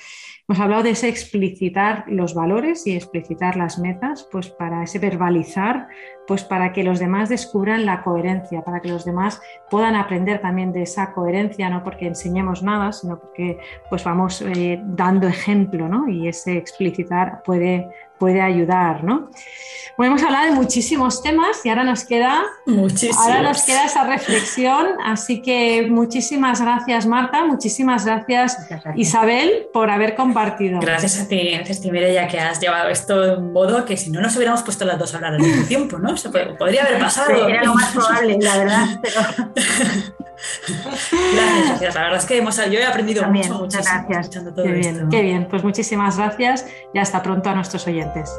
[0.46, 5.88] Hemos hablado de explicitar los valores y explicitar las metas, pues para ese verbalizar,
[6.26, 9.40] pues para que los demás descubran la coherencia, para que los demás
[9.70, 13.58] puedan aprender también de esa coherencia, no porque enseñemos nada, sino porque
[13.88, 16.10] pues vamos eh, dando ejemplo, ¿no?
[16.10, 17.88] Y ese explicitar puede
[18.18, 19.30] puede ayudar, ¿no?
[19.96, 22.42] Bueno, hemos hablado de muchísimos temas y ahora nos queda,
[23.16, 28.58] ahora nos queda esa reflexión, así que muchísimas gracias Marta, muchísimas gracias,
[28.96, 30.80] Isabel por haber compartido.
[30.80, 34.20] Gracias a ti, gracias Mireia, que has llevado esto de un modo que si no
[34.20, 36.16] nos hubiéramos puesto las dos a hablar al mismo tiempo, ¿no?
[36.16, 37.46] Se podría haber pasado.
[37.46, 39.20] era lo más probable, la verdad, pero...
[40.84, 41.94] Gracias, gracias.
[41.94, 44.30] La verdad es que hemos, yo he aprendido mucho, muchas gracias.
[44.54, 45.48] qué bien, qué bien.
[45.48, 48.30] Pues muchísimas gracias y hasta pronto a nuestros oyentes.